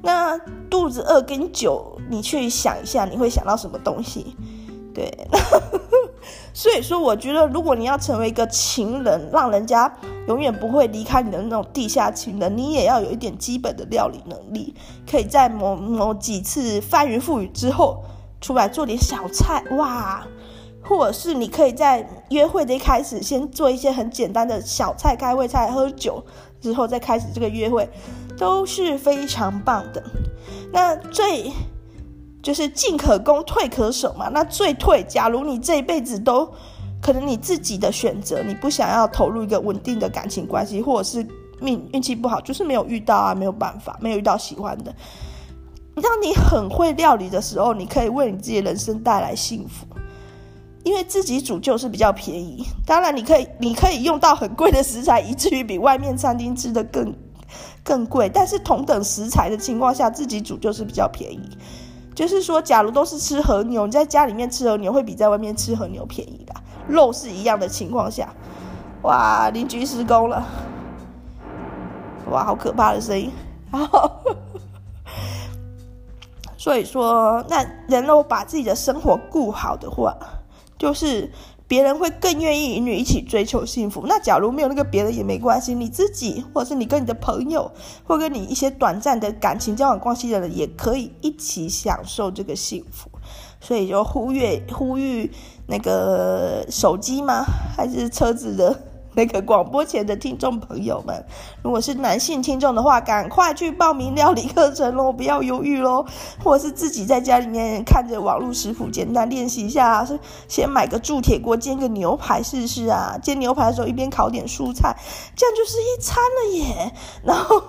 [0.04, 0.38] 那
[0.70, 4.36] 肚子饿跟酒，你去想一下，你会想到什么东西？
[4.94, 5.12] 对，
[6.54, 9.92] 所以说我觉得，如果你要成为一个情人，让人家
[10.28, 14.74] 永远不会离开你的那种地下情人，你也要有一点基本的料理能力，
[15.10, 18.04] 可以在某某几次翻云覆雨之后，
[18.40, 20.26] 出来做点小菜，哇！
[20.84, 26.24] 或者是你可以在约会的一开始，先做一些很简单的小菜，开胃菜，喝酒
[26.62, 27.90] 之后再开始这个约会。
[28.38, 30.04] 都是非常棒的。
[30.72, 31.52] 那最
[32.44, 34.30] 就是进可攻，退可守嘛。
[34.30, 36.54] 那最退，假如你这一辈子都
[37.08, 41.26] 可能你自己的选择，你不想要投入一个稳定的感情关系，或者是
[41.62, 44.94] 命运气不好，就是没有遇到啊，没有办法，没有遇到喜欢的。
[45.96, 49.88] 当你很会料理的时候，你可以为你自己的人生带来幸福，
[50.84, 52.66] 因为自己煮就是比较便宜。
[52.86, 57.16] 当然，你可以你可以用到很贵的食材，以至于比外面餐厅吃的更。
[57.86, 61.58] 更贵，但是同等食材的情况下，自己煮就是比较便宜。
[62.14, 66.54] 就是说，假如都是吃和牛，你在家里面吃和牛会比在外面吃和牛便宜的，
[66.88, 68.30] 肉是一样的情况下。
[69.04, 70.46] 哇，邻居施工了，
[72.32, 73.32] 哇，好可怕的声音。
[73.72, 74.12] 然后
[76.58, 80.16] 所以说，那人若把自己的生活顾好的话，
[80.78, 81.32] 就是。
[81.70, 84.06] 别人会更愿意与你一起追求幸福。
[84.08, 87.70] 那假如没有那个别人也没关系，你自己或者是你跟你的朋友，
[88.06, 93.12] 或跟你一些短暂的感情交往关系的人，也可以一起享受这个幸福。
[93.60, 95.32] 所以就呼吁呼吁
[95.68, 97.44] 那个手机吗？
[97.76, 98.80] 还是车子的？
[99.14, 101.26] 那个广播前的听众朋友们，
[101.64, 106.06] 如果是男性听众的话，赶快去报名料理课程喽，不要犹豫喽。
[106.44, 110.08] 或者是自己在家里面看着网络食谱，简单练习一下，
[110.48, 113.18] 先买个铸铁锅煎个牛排试试啊。
[113.20, 114.96] 煎牛排的时候一边烤点蔬菜，
[115.36, 116.94] 这样就是一餐了耶。
[117.24, 117.60] 然后，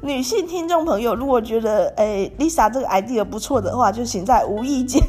[0.00, 5.02] 女性听众朋友，如果觉得诶，Lisa 这个 idea 不错的话，就请在无意间。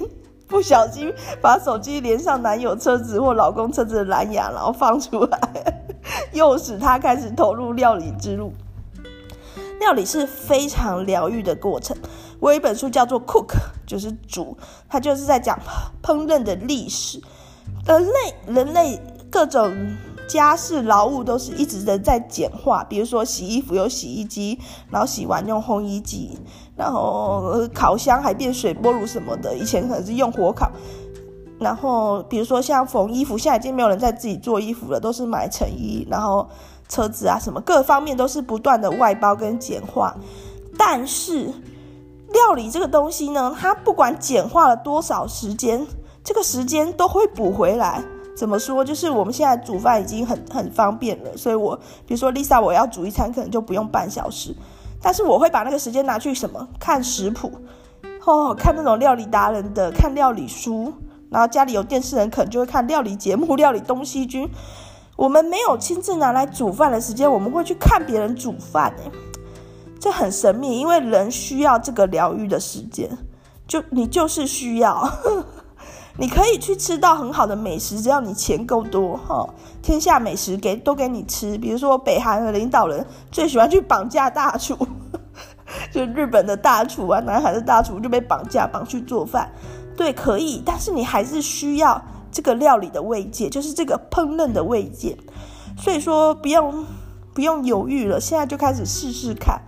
[0.48, 5.40] 不小心把手机连上男友车子或老公车子的蓝牙，然后放出来，
[6.34, 8.54] 诱使他开始投入料理之路。
[9.80, 11.98] 料理是非常疗愈的过程。
[12.40, 13.48] 我有一本书叫做《Cook》，
[13.88, 14.56] 就是煮，
[14.88, 15.60] 它就是在讲
[16.04, 17.20] 烹饪的历史。
[17.86, 19.76] 人类，人类各种。
[20.28, 24.60] 家事劳务都是一直的在简化，比如说洗衣服有洗衣机，
[24.90, 26.38] 然后洗完用烘衣机，
[26.76, 30.72] 然后烤箱还变水波炉什么的，以前可能是用火烤。
[31.58, 36.06] 然后比如说像缝衣服，现在已经没有人在自己做衣服了，都是买成衣。
[36.10, 36.48] 然后
[36.90, 40.16] 车子啊什么各方面都是不断的外包跟简化。
[40.78, 41.46] 但是
[42.34, 45.88] 料理这个东西呢，它不管简化了多少时间，
[46.26, 48.04] 这个时间都会补回来。
[48.36, 48.84] 怎么说？
[48.84, 54.54] 就是我们现在煮饭已经很很方便了，所以我比如说 Lisa，我要煮一餐可能就不用半小时，
[55.02, 56.68] 但是我会把那个时间拿去什么？
[56.78, 57.50] 看食谱，
[58.26, 60.94] 哦，看那种料理达人的，看料理书，
[61.30, 64.50] 然后家里有电视人可能就会看料理节目，料理东西君。
[65.16, 69.12] 我们没有亲自拿来煮饭的时间，我们会去看别人煮饭，哎，
[69.98, 73.18] 这很神秘，因为人需要这个疗愈的时间，
[73.66, 75.10] 就你就是需要。
[76.18, 79.48] 你可以去吃到很好的美食，只要你钱够多哈。
[79.82, 84.78] 天下美食给都给你吃，比如说北韩的领导人最喜欢去绑架大厨，
[85.92, 89.52] 就日本的大厨啊，南韩的大厨就被绑架绑去做饭。
[89.98, 92.02] 对，可以，但是你还是需要
[92.32, 95.18] 这个料理的慰藉，就是这个烹饪的慰藉。
[95.78, 96.86] 所以说不用
[97.34, 99.62] 不用犹豫了，现在就开始试试看，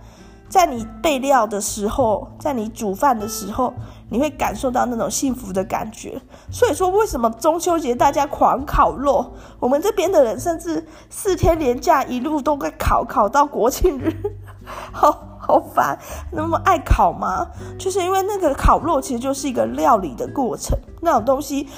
[0.48, 3.74] 在你备料的时候，在你煮饭的时候。
[4.10, 9.34] 你会感受到那种幸福的感觉，所以说为什么中秋节大家狂烤肉？
[9.60, 14.14] 我们这边的人甚至四天连假一路都在烤，烤到国庆日，
[14.92, 15.98] 好好烦，
[16.32, 17.46] 那么爱烤吗？
[17.78, 21.68] 就是因为那个烤肉其实就是一个料理的过程，那种东西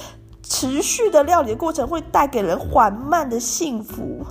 [0.42, 4.24] 持续的料理的过程会带给人缓慢的幸福。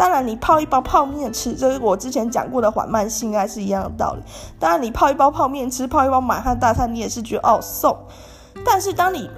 [0.00, 4.22] 当然，你泡一包泡面吃，这是我之前讲过的缓慢性爱是一样的道理。
[4.58, 7.94] 当然，你泡一包泡面吃，泡一包满汉大餐，你也是觉得哦送。
[8.64, 9.28] 但是，当你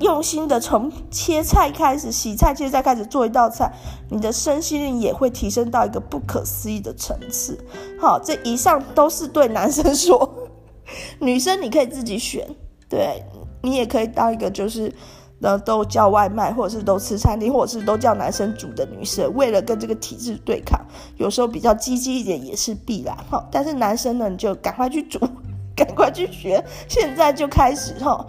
[0.00, 3.72] 用心的从切菜开始，洗菜切菜开始做一道菜，
[4.10, 7.58] 你的身心灵也会提升到一个不可思议的层次。
[7.98, 10.30] 好，这以上都是对男生说，
[11.20, 12.46] 女生你可以自己选，
[12.86, 13.24] 对，
[13.62, 14.94] 你也可以当一个就是。
[15.42, 20.80] 然后都叫外卖，或者是都吃餐厅，或者是都叫男生煮的女生，为了跟这个体制对抗，
[21.16, 23.44] 有时候比较积极一点也是必然哈。
[23.50, 25.18] 但是男生呢，你就赶快去煮，
[25.74, 28.24] 赶快去学，现在就开始哈。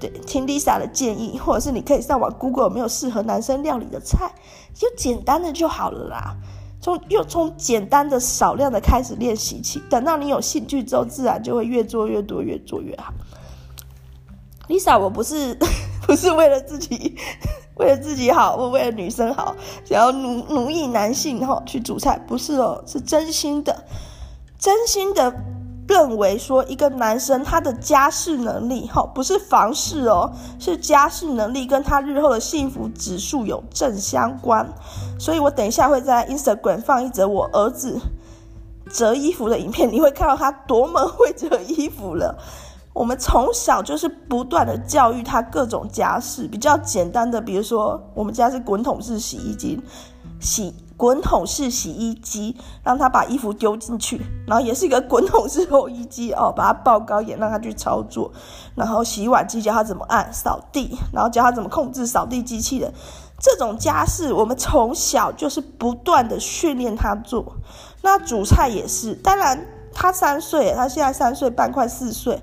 [0.00, 4.30] 对，听 Lisa 的建议，或者是你可以上网 Google 有没有适合男生料理的菜，
[4.72, 6.36] 就简单的就好了啦。
[6.80, 13.12] 从又从简单的少量的开始练习起，等到你有兴趣之后，自然就会越做越多，越做越好。
[14.68, 15.58] Lisa，我不是。
[16.06, 17.16] 不是为了自己，
[17.74, 23.82] 为了自己好，或为了女生好，想要奴奴役男性哈去煮菜，不是哦，是真心的，
[24.56, 25.34] 真心的
[25.88, 34.72] 认为说一个男生他的家事能力哈，不是房事哦，是家事能力跟他日后的幸福指数有正相关，
[35.18, 37.98] 所以我等一下会在 Instagram 放一则我儿子
[38.92, 42.38] 折衣服的影片，你会看到他多么会折衣服了。
[42.96, 49.78] 我们从小就是不断的教育他各种家事，比较简单的，比如说我们家是滚筒式洗衣机，
[50.40, 58.32] 洗滚筒式洗衣机，让他把衣服丢进去，然后也是一个滚筒式烘衣机哦，把它抱高一点让他去操作，
[58.74, 62.90] 然后洗碗机教他怎么按扫地，然后教他怎么控制扫地机器人，
[63.38, 67.56] 这种家事我们从小就是不断的训练他做。
[68.00, 72.42] 那煮菜也是，当然他三岁，他现在三岁半，快四岁。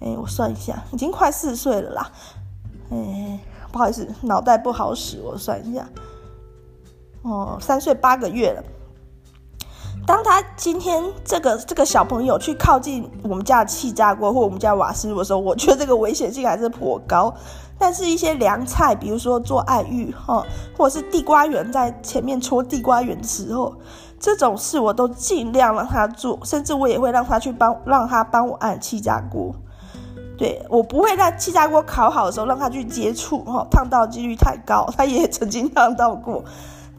[0.00, 2.10] 哎，我算一下，已经快四岁了啦。
[2.90, 3.38] 哎，
[3.72, 5.88] 不好意思，脑袋不好使，我算一下。
[7.22, 8.62] 哦，三岁八个月了。
[10.06, 17.34] 当他今天这个这个小朋友去靠近我们家的气炸锅或我们家瓦斯炉的时候，我觉得这个危险性还是颇高。
[17.78, 20.44] 但是，一些凉菜，比如说做爱玉哈，
[20.76, 23.74] 或者是地瓜圆，在前面戳地瓜圆的时候，
[24.20, 29.54] 这种事我都尽量让他做，甚至我也会让他去帮，让他帮我按气炸锅。
[30.36, 34.84] 对，我不会在气炸锅烤好的时候让他去接触，哈，烫到几率太高。
[34.96, 36.42] 他也曾经烫到过，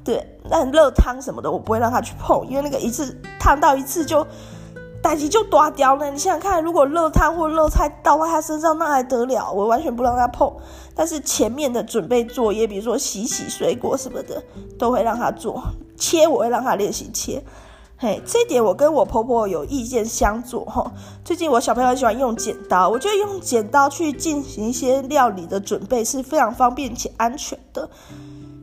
[0.03, 4.25] 对，那热汤什么的我不会让他去碰，因为那个一次烫到一次就，
[5.01, 6.09] 代志就大条了。
[6.09, 9.51] 你想想看，如果热汤或热菜倒到他身上，那还得了？
[9.51, 10.51] 我完全不让他碰。
[10.95, 14.41] 但是前面的准备作业，比如说洗洗水果什么的，
[14.79, 15.61] 都会让他做。
[15.97, 17.43] 切我会让他练习切。
[18.05, 20.91] 嘿，这点我跟我婆婆有意见相左哈。
[21.23, 27.89] 最近我小朋友很喜欢用剪刀，我觉得用剪刀去进行一些料理的准备是非常方便且安全的。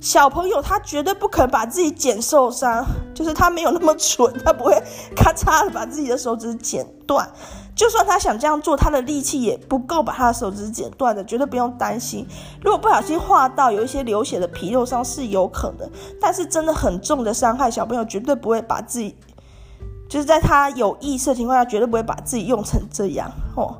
[0.00, 4.80] 小朋友他绝对不可能把自己剪受伤，就是他没有那么蠢，他不会
[5.16, 7.28] 咔嚓的把自己的手指剪断。
[7.74, 12.24] 就算他想这样做，他的力气也不够把他的手指剪断的，绝对不用担心。
[12.60, 15.90] 如果不小心划到有一些流血的皮肉伤是有可能，
[16.20, 19.16] 但是真的很重的伤害，小朋友绝对不会把自己，
[20.12, 23.74] 就是在他有意识的情况下，绝对不会把自己用成这样哦。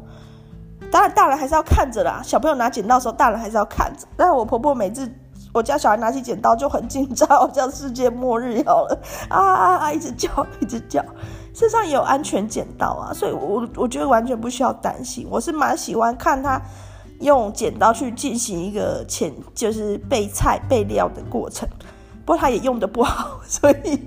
[0.91, 2.23] 当然，大人还是要看着啦。
[2.25, 4.07] 小朋友拿剪刀的时候，大人还是要看着。
[4.17, 5.07] 但是我婆婆每次
[5.53, 9.93] 我家小孩拿起剪刀就很紧张，像世界末日要了啊啊啊！
[9.93, 11.05] 一直叫， 一直叫。
[11.53, 15.29] 身上也有安全剪刀啊，所以我我觉得完全不需要担心。
[15.31, 16.59] 我是蛮喜欢看他
[17.21, 21.69] 用剪刀去进行一个前，就是备菜备料的过程。
[22.25, 24.01] 不过他也用得不好，所以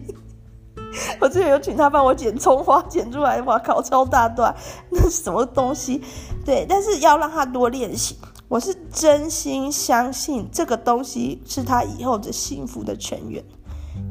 [1.19, 4.55] 我之前有请他帮我剪葱花，剪出来哇靠，超大段，
[4.89, 6.01] 那是什么东西？
[6.45, 8.17] 对，但是要让他多练习。
[8.47, 13.43] 我是真心相信这个东西是他以后的幸福的泉源。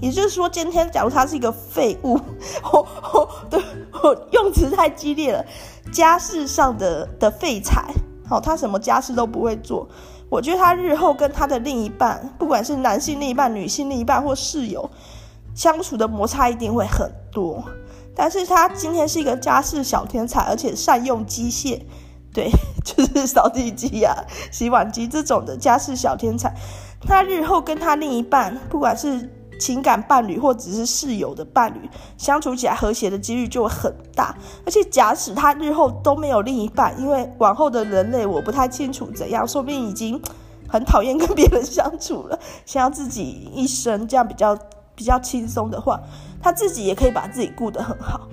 [0.01, 2.19] 也就是说，今天假如他是一个废物，
[2.73, 3.63] 我我对
[4.03, 5.45] 我用词太激烈了，
[5.93, 7.85] 家事上的的废材，
[8.29, 9.87] 好，他什么家事都不会做。
[10.31, 14.91] 我觉得他日后跟他的另一半，不管是男性另一半、女性另一半或室友，
[15.55, 17.65] 相处的摩擦一定会很多。
[18.17, 21.81] 但是他今天是一个家事小天才，而且善用机械，
[22.33, 22.51] 对，
[22.85, 26.55] 就是扫地机呀、洗碗机这种的家事小天才。
[27.01, 29.29] 他日后跟他另一半，不管是
[29.59, 40.21] 情感伴侣或者是室友的伴侣相处起来和谐的几率就会很大，而且假使他日后都没有另一半，因为往后的人类我不太清楚怎样，说不定已经
[40.69, 44.57] 很讨厌跟别人相处了，想要自己一生这样比较
[44.95, 46.01] 比较轻松的话，
[46.43, 48.29] 他自己也可以把自己顾得很好，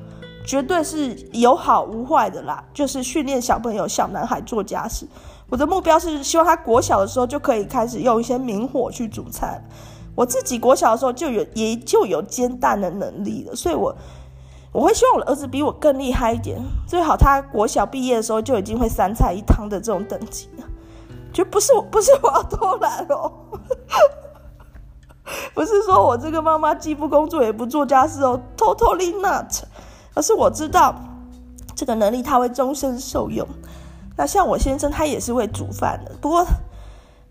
[0.46, 2.64] 绝对是有好无坏的啦。
[2.74, 5.08] 就是训练小朋友小男孩做家事，
[5.50, 9.64] 我的目标是希望他国小的时候就可以开始用一些明火去煮菜。
[10.16, 13.96] 我自己国小的时候就有，也就有煎蛋的能力了，所以我
[14.74, 20.66] 我会希望我的儿子比我更厉害一点，最好他国小毕业的时候就已经会三菜一汤的这种等级了。
[21.34, 23.32] 就不是不是我要偷懒哦，
[25.54, 29.52] 不是说我这个妈妈既不工作也不做家事哦，totally not，
[30.14, 30.96] 而是我知道
[31.76, 33.48] 这个能力他会终身受用。
[34.16, 36.46] 那像我先生他也是会煮饭的，不过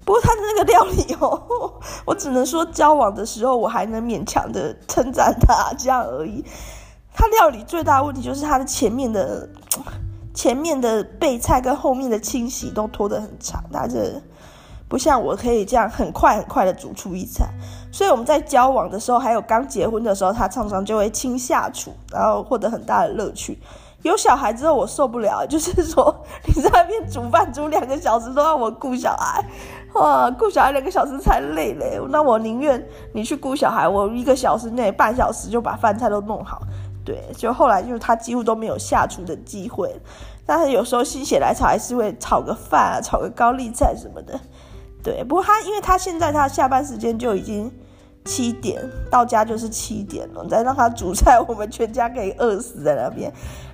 [0.04, 1.72] 不过他的那个料理哦，
[2.04, 6.44] 我只能说交往的时候我还能勉强的称赞他这样而已。
[7.12, 9.48] 他料理最大的问题就是他的前面的。
[10.32, 14.22] 前面的备菜跟后面的清洗都拖得很长，他这
[14.88, 17.52] 不像我可以这样很快很快的煮出一餐。
[17.92, 23.58] 所以我们在交往的时候，还有刚结婚的时候，他常常就会亲下厨，然后获得很大的乐趣。
[24.02, 29.44] 有小孩之后，我受不了，就是说你在那边煮饭煮两个小时都让我顾小孩，
[29.92, 32.00] 哇，顾小孩两个小时才累嘞。
[32.08, 32.82] 那我宁愿
[33.12, 36.62] 你去顾小孩，我一个小时内半小时就把饭菜都弄好。
[37.04, 39.94] 对，就后来就是他几乎都没有下厨的机会，
[40.46, 44.38] 但是有时候心血来潮还是会炒个饭啊，炒个高丽菜什么的。
[45.02, 47.70] 对，不过他因为他现在他下班时间就已经
[48.24, 53.32] 七点，到家就是七点了，再让他煮菜，我们全家可以饿死在那边。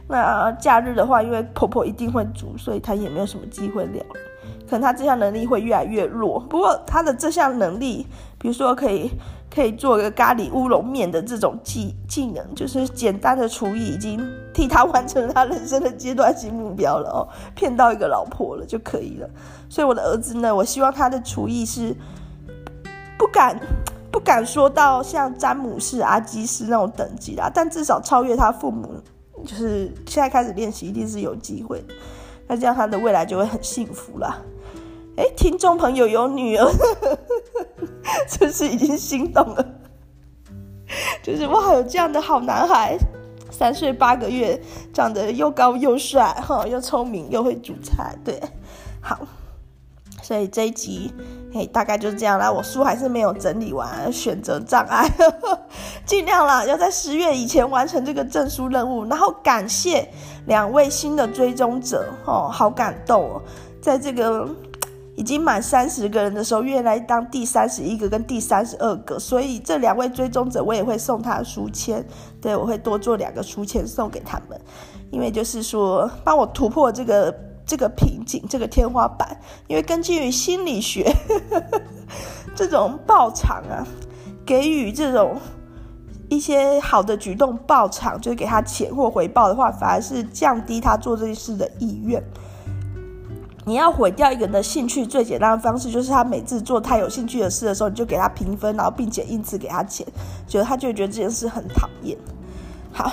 [0.08, 4.20] 那假日的话，因为婆婆一定会煮，所以他也没有什么机会料理。
[4.68, 8.06] 可能他这项能力会越来越弱，不过他的这项能力，
[8.38, 9.10] 比如说可以。
[9.56, 14.20] 可以做个咖喱乌龙面的这种技技能，就是简单的厨艺已经
[14.52, 19.26] 替他完成了他人生的阶段性目标了哦，骗到一个老婆了就可以了。
[19.70, 21.96] 所以我的儿子呢，我希望他的厨艺是
[23.16, 23.58] 不敢
[24.12, 28.92] 不敢说到像詹姆士、阿基斯那种等级啦，但至少超越他父母，
[29.46, 31.94] 就是现在开始练习一定是有机会的。
[32.46, 34.36] 那这样他的未来就会很幸福啦。
[35.16, 36.70] 哎，听众朋友有女儿，
[38.28, 39.66] 真是已经心动了。
[41.22, 42.96] 就是哇，有这样的好男孩，
[43.50, 44.60] 三岁八个月，
[44.92, 48.40] 长得又高又帅，哈，又聪明又会煮菜，对，
[49.00, 49.18] 好。
[50.22, 51.12] 所以这一集，
[51.54, 52.50] 哎，大概就是这样啦。
[52.50, 55.08] 我书还是没有整理完，选择障碍，
[56.04, 59.04] 尽量啦，要在十月以前完成这个证书任务。
[59.06, 60.08] 然后感谢
[60.46, 63.42] 两位新的追踪者，哦，好感动哦，
[63.80, 64.46] 在这个。
[65.16, 72.04] 已经满三十个人的时候，愿意来当第三十一个跟第三十二个，所以这两位追踪者我也会送他书签，
[72.40, 74.60] 对，我会多做两个书签送给他们，
[75.10, 79.40] 因为就是说帮我突破这个这个瓶颈，这个天花板。
[79.68, 81.10] 因为根据心理学，
[81.50, 81.80] 呵呵
[82.54, 83.86] 这种爆场啊，
[84.44, 85.40] 给予这种
[86.28, 92.22] 一些好的举动爆场，就是给他钱或回报的话，反而是降低他做这件事的意愿。
[93.68, 100.06] 你要毁掉一个人的兴趣，最简单的方式就是他每次做他有兴趣的事的时候，你就给他评分，然后并且因此给他钱，
[100.46, 102.16] 觉得他就觉得这件事很讨厌。
[102.92, 103.10] 好，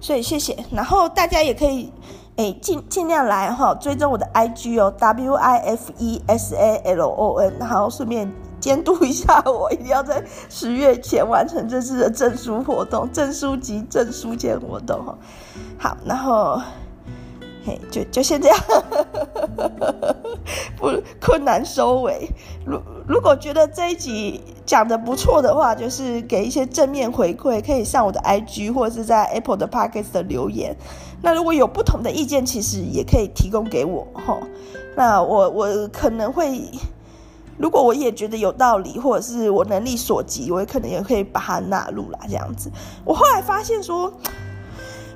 [0.00, 0.58] 所以谢谢。
[0.72, 1.92] 然后大家也可以，
[2.34, 8.28] 诶，尽尽量来哈，追踪我的 IG 哦，W I F E S A L O N，然后顺便
[8.58, 10.20] 监督一下我，一定要在
[10.50, 15.16] 十月前完成这次的证书活动，证书及证书签活动哈。
[15.78, 16.60] 好，然后。
[17.90, 18.58] 就就先这样，
[20.76, 20.90] 不
[21.20, 22.28] 困难收尾。
[22.64, 30.76] 如如果觉得这一集讲得不错的话，就是给一些正面回馈，可以上我的 IG 或者是在 Apple 的 Podcast 的留言。
[31.22, 34.38] 那如果有不同的意见，其实也可以提供给我齁。
[34.96, 36.60] 那我我可能会，
[37.58, 42.18] 如果我也觉得有道理，或者是我能力所及，我可能也可以把它纳入啦。
[42.28, 42.70] 这样子，
[43.04, 44.12] 我后来发现说。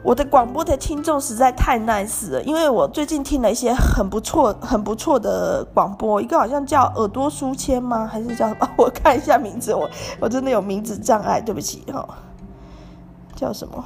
[0.03, 8.07] 我的广播的听众实在太 nice 了，因为我最近听了一些很不错、很不错的广播，一个好像叫耳朵书签吗？
[8.07, 8.69] 还是叫什么？
[8.79, 9.89] 我看一下名字，我
[10.19, 12.09] 我真的有名字障碍，对不起哈。
[13.37, 13.85] 叫什么？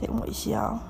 [0.00, 0.80] 等我一下啊。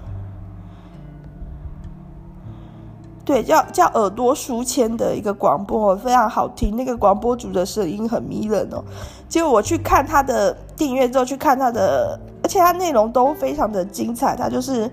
[3.24, 6.76] 对，叫叫耳朵书签的一个广播，非常好听。
[6.76, 8.84] 那个广播主的声音很迷人哦。
[9.28, 12.20] 结果我去看他的订阅之后，去看他的。
[12.44, 14.90] 而且它内容都非常的精彩，它就是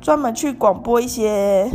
[0.00, 1.68] 专门去广播一些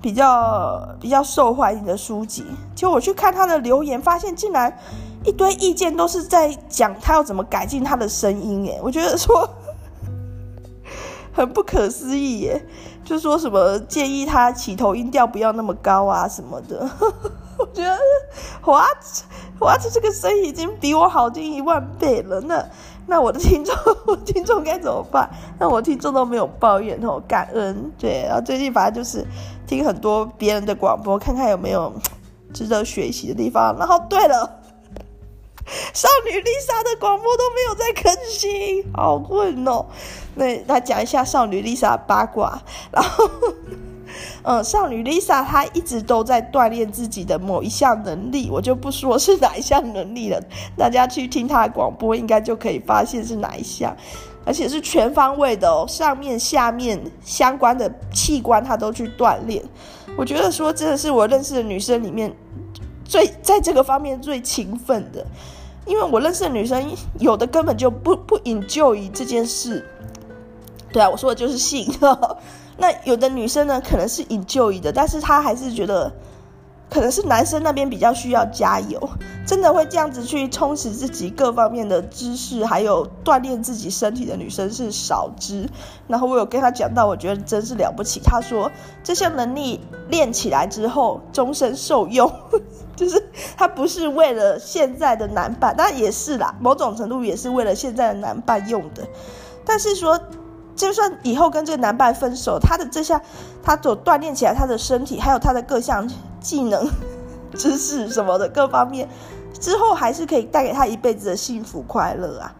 [0.00, 2.44] 比较比较受欢迎的书籍。
[2.74, 4.76] 就我去看他的留言，发现竟然
[5.24, 9.48] 一堆意见都是在讲他要怎么改进他的声音，诶，我觉得说
[11.32, 12.66] 很不可思议耶，
[13.04, 16.90] 就说什么建议他起头音调不要那么高啊什么的。
[17.58, 17.96] 我觉得
[18.64, 18.98] what
[19.60, 22.68] what 这个声音已经比我好听一万倍了，那。
[23.06, 23.74] 那我的听众，
[24.06, 25.28] 我听众该怎么办？
[25.58, 27.92] 那我听众都没有抱怨哦，感恩。
[27.98, 29.26] 对，然后最近反正就是
[29.66, 31.92] 听很多别人的广播，看看有没有
[32.54, 33.76] 值得学习的地方。
[33.78, 34.60] 然后对了，
[35.92, 39.86] 少女丽莎的广播都没有在更新，好混哦。
[40.34, 43.28] 那来讲一下少女丽莎八卦，然后。
[44.42, 50.40] 呃，少女 Lisa 她一直都在锻炼自己的某一项能力，我就不说是哪一项能力了，
[50.76, 53.96] 大家去听她的广播应该就可以发现是哪一项，
[54.44, 59.62] 而且是全方位的哦，上面下面相关的器官她都去锻炼。
[60.16, 62.30] 我觉得说真的是我认识的女生里面
[63.04, 65.26] 最在这个方面最勤奋的，
[65.86, 66.84] 因为我认识的女生
[67.18, 69.84] 有的根本就不不引咎于这件事。
[70.92, 71.90] 对啊，我说的就是性。
[72.82, 76.12] 那有的女生呢，可能是 enjoy 的，但是她还是觉得，
[76.90, 78.98] 可能是男生那边比较需要加油，
[79.46, 85.68] 真的会这样子去充实自己各方面的知识，还有锻炼自己身体的女生是少之。
[86.08, 88.18] 然后我有跟她讲到，我觉得真是了不起。
[88.18, 88.68] 她说
[89.04, 89.78] 这项能力
[90.08, 92.28] 练起来之后，终身受用，
[92.96, 93.24] 就是
[93.56, 99.06] 她不是为了现在的男伴，当然也是啦，某种程度也是为了现在的男伴用的，
[99.64, 100.18] 但是说。
[100.82, 103.22] 就算以后跟这个男伴分手，他的这项，
[103.62, 106.10] 他所锻炼起来他的身体，还有他的各项
[106.40, 106.90] 技能、
[107.54, 109.08] 知识什么的各方面，
[109.60, 112.52] 之后还是可以带给他一辈子的幸福快乐啊！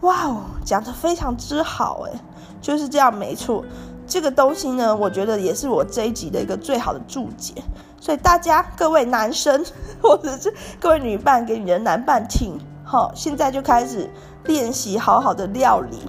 [0.00, 2.20] 哇哦，讲的非常之好诶，
[2.60, 3.64] 就是这样没错。
[4.04, 7.54] 这个东西呢，我觉得也是我这一集的一个最好的注解。
[8.00, 9.64] 所以大家各位男生
[10.02, 14.10] 或者是各位女伴给你的男伴听，好，现在就开始
[14.46, 16.00] 练习好好的料理。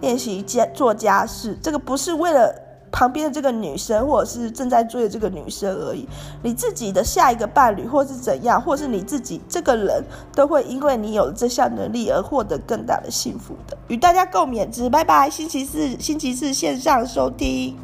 [0.00, 2.54] 练习家做家事，这个不是为了
[2.90, 6.08] 旁边的这个女生，或者是正在追的这个女生而已。
[6.42, 10.02] 你自己的下一个伴侣，或是怎样，或是你自己这个人，
[10.34, 13.76] 都会因为你有这项能力而获得更大的幸福的。
[13.88, 15.28] 与大家共勉之，拜拜。
[15.28, 17.76] 星期四，星期四线上收听。